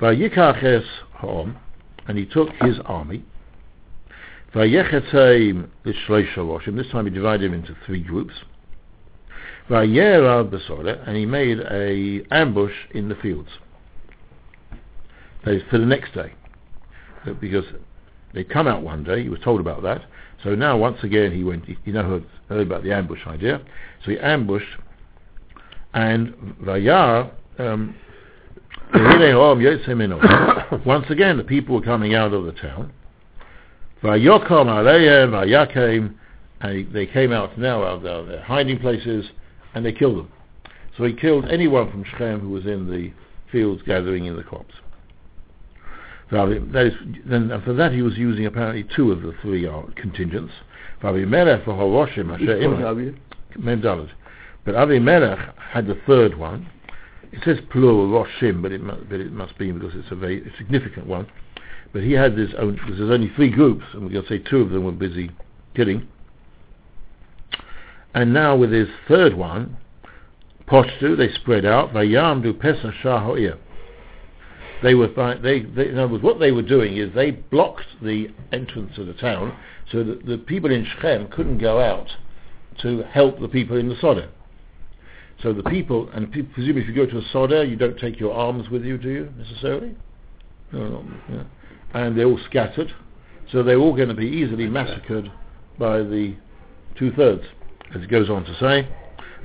[0.00, 0.84] Vayikaches
[1.14, 1.56] Hom,
[2.06, 3.22] and he took his army.
[4.54, 8.34] Vayechetzeim L'shloisha Roshim, this time he divided him into three groups.
[9.68, 13.50] Vayera Besore, and he made a ambush in the fields.
[15.44, 16.32] That is for the next day.
[17.40, 17.64] Because
[18.34, 20.02] they come out one day, he was told about that,
[20.42, 23.60] so now once again he went, he now heard, heard about the ambush idea,
[24.04, 24.78] so he ambushed,
[25.92, 27.94] and Vayar, um,
[30.84, 32.92] once again the people were coming out of the town,
[34.02, 36.14] Vayokom Aleim, Vayakim,
[36.60, 39.26] and they came out now out of their hiding places,
[39.74, 40.32] and they killed them.
[40.96, 43.12] So he killed anyone from Shechem who was in the
[43.50, 44.74] fields gathering in the crops.
[46.30, 46.94] That is,
[47.26, 50.52] then for that he was using apparently two of the three uh, contingents.
[51.02, 51.64] But Avimelech
[55.72, 56.68] had the third one.
[57.32, 60.50] It says plural Roshim, but it, must, but it must be because it's a very
[60.58, 61.28] significant one.
[61.92, 64.58] But he had this own, because there's only three groups, and going to say two
[64.58, 65.30] of them were busy
[65.74, 66.08] killing.
[68.14, 69.76] And now with his third one,
[70.68, 73.58] Poshtu, they spread out, Vayamdu Pesach Shahoir
[74.82, 75.08] they were
[75.42, 79.06] they, they in other words what they were doing is they blocked the entrance of
[79.06, 79.56] the town
[79.92, 82.08] so that the people in Shechem couldn't go out
[82.82, 84.30] to help the people in the Soda.
[85.42, 88.20] So the people, and pe- presumably if you go to a Soda, you don't take
[88.20, 89.94] your arms with you, do you, necessarily?
[90.72, 91.42] No, yeah.
[91.94, 92.92] And they're all scattered,
[93.50, 95.30] so they're all going to be easily massacred
[95.78, 96.36] by the
[96.96, 97.44] two-thirds,
[97.94, 98.88] as it goes on to say.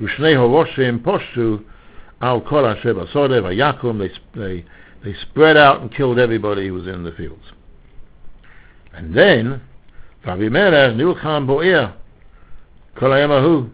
[0.00, 1.64] Ushnei Horoshim Poshtu
[2.20, 4.64] Al Kol Asher Soda Vayakum, they, they
[5.06, 7.44] they spread out and killed everybody who was in the fields.
[8.92, 9.60] And then,
[10.24, 11.94] Vavimelech Nilcham Bo'ir,
[12.96, 13.70] Kolayamahu.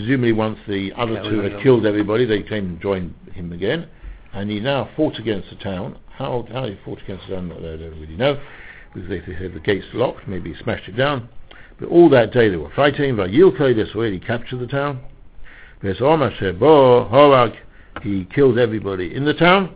[0.00, 1.62] Presumably once the other Yeah, two had know.
[1.62, 3.86] killed everybody, they came and joined him again.
[4.32, 5.98] And he now fought against the town.
[6.08, 8.40] How, how he fought against the town, I don't really know.
[8.94, 11.28] Because they they had the gates locked, maybe he smashed it down.
[11.78, 13.14] But all that day they were fighting.
[13.14, 15.00] Vayilkei, this way he captured the town.
[15.82, 17.56] Ves Omer Shebo Horag,
[18.02, 19.74] he killed everybody in the town.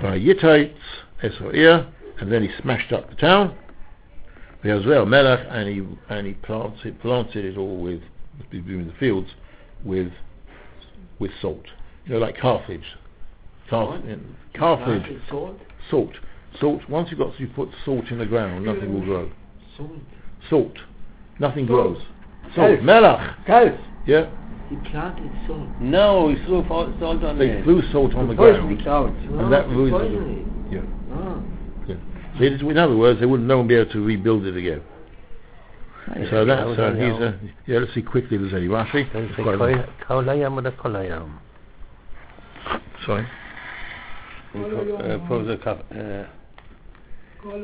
[0.00, 0.74] Vayitaitz
[1.22, 3.56] Esoir, and then he smashed up the town.
[4.64, 8.00] V'Yazrael Melech, and he and he planted planted it all with
[8.52, 9.28] in the fields
[9.84, 10.12] with
[11.18, 11.64] with salt.
[12.06, 12.84] You know, like Carthage.
[13.70, 14.04] Carth- What?
[14.10, 15.58] in- Carthage, Salt?
[15.90, 16.10] salt,
[16.60, 16.88] salt.
[16.88, 19.30] Once you've got you put salt in the ground, nothing will grow.
[19.76, 19.90] Salt.
[20.50, 20.76] Salt,
[21.38, 21.82] nothing Salt.
[21.94, 22.02] grows.
[22.54, 22.82] Salt, Salt.
[22.82, 23.36] Melech.
[23.46, 23.78] Cows.
[24.06, 24.26] Yeah,
[24.68, 25.66] He planted salt.
[25.80, 27.62] No, he threw salt on they there.
[27.64, 28.82] threw salt on the the ground.
[28.84, 29.12] cows.
[29.30, 30.78] No, that to ruins the- poison Yeah.
[30.78, 30.84] it.
[31.14, 31.40] Ah.
[32.36, 34.56] So it is- in other words, they wouldn't no one be able to rebuild it
[34.56, 34.82] again.
[36.30, 37.32] So that's was uh, he's the- uh,
[37.66, 37.78] yeah.
[37.78, 39.10] Let's see quickly there's any Rashi.
[39.12, 39.88] Then say Quite a lot.
[40.06, 41.38] Kol- Kolayam or the Kolayam.
[43.06, 43.26] Sorry.
[44.54, 45.84] In pro- uh, Prosa Kaf-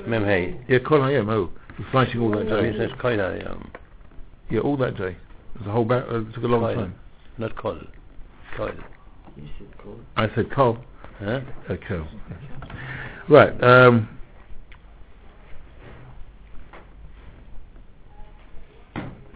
[0.06, 0.58] Mem Hey.
[0.68, 1.30] Yeah, Kol Hayom.
[1.30, 2.78] Oh, we're fighting all that So he day.
[2.78, 3.66] says Kolayam,
[4.50, 5.16] Yeah, all that day.
[5.60, 6.74] It a whole ba- uh, it took a long Kol.
[6.74, 6.94] time.
[7.38, 7.78] not Kol.
[8.56, 8.70] Kol.
[9.36, 9.96] He said Kol.
[10.16, 10.78] I said Kol.
[11.18, 11.40] Huh?
[11.68, 12.06] Uh, Kol.
[13.28, 13.62] Right.
[13.62, 14.08] Um,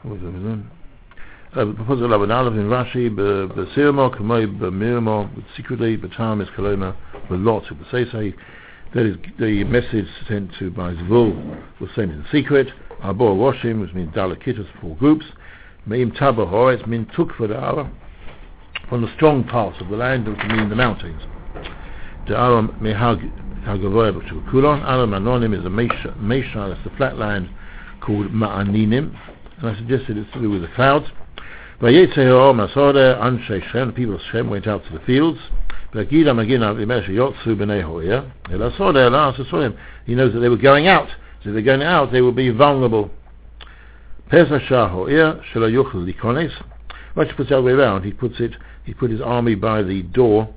[0.05, 1.59] what was it?
[1.59, 6.95] Uh, proposal of an Aleph in Rashi, Besirmo, Kamoi, Bemirmo, secretly, Batam is Kaloma,
[7.31, 8.35] Belot, Besesei.
[8.93, 12.69] That is the message sent to by Zvul was sent in secret.
[13.03, 15.25] Arbor Washim, which means Dalakitas, four groups.
[15.89, 17.91] Meim Tabahor, it means took for the hour
[18.89, 21.23] from the strong parts of the land, which mean the mountains.
[22.29, 23.21] The Aram Mehag
[23.65, 24.13] Hagavoy
[24.51, 24.83] Kulon.
[24.85, 27.49] Aram Anonim is a Mesha, that's the flat land
[28.01, 29.17] called Ma'aninim.
[29.59, 31.07] And I suggested it's to do with the clouds.
[31.81, 35.39] The people of Shem went out to the fields.
[35.93, 36.25] He
[40.15, 41.09] knows that they were going out.
[41.43, 43.11] So if they're going out, they will be vulnerable.
[47.17, 48.03] Rashi puts it the other way around.
[48.03, 48.53] He puts it.
[48.85, 50.53] He put his army by the door,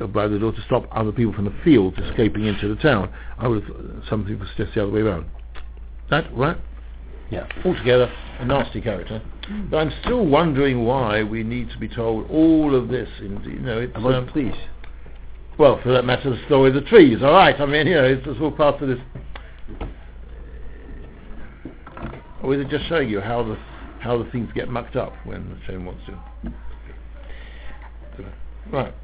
[0.00, 3.12] uh, by the door to stop other people from the fields escaping into the town.
[3.38, 4.02] I would.
[4.08, 5.26] Some people suggest the other way around.
[6.10, 6.56] That right?
[7.34, 7.48] Yeah.
[7.64, 9.20] Altogether, a nasty character.
[9.68, 13.08] But I'm still wondering why we need to be told all of this.
[13.18, 14.54] In, you know, it's About um, please.
[15.58, 17.18] well, for that matter, the story of the trees.
[17.22, 17.60] All right.
[17.60, 18.98] I mean, you know, it's, it's all part of this.
[22.40, 23.58] Or is it just showing you how the
[24.00, 26.18] how the things get mucked up when Hashem wants to?
[28.70, 28.94] Right.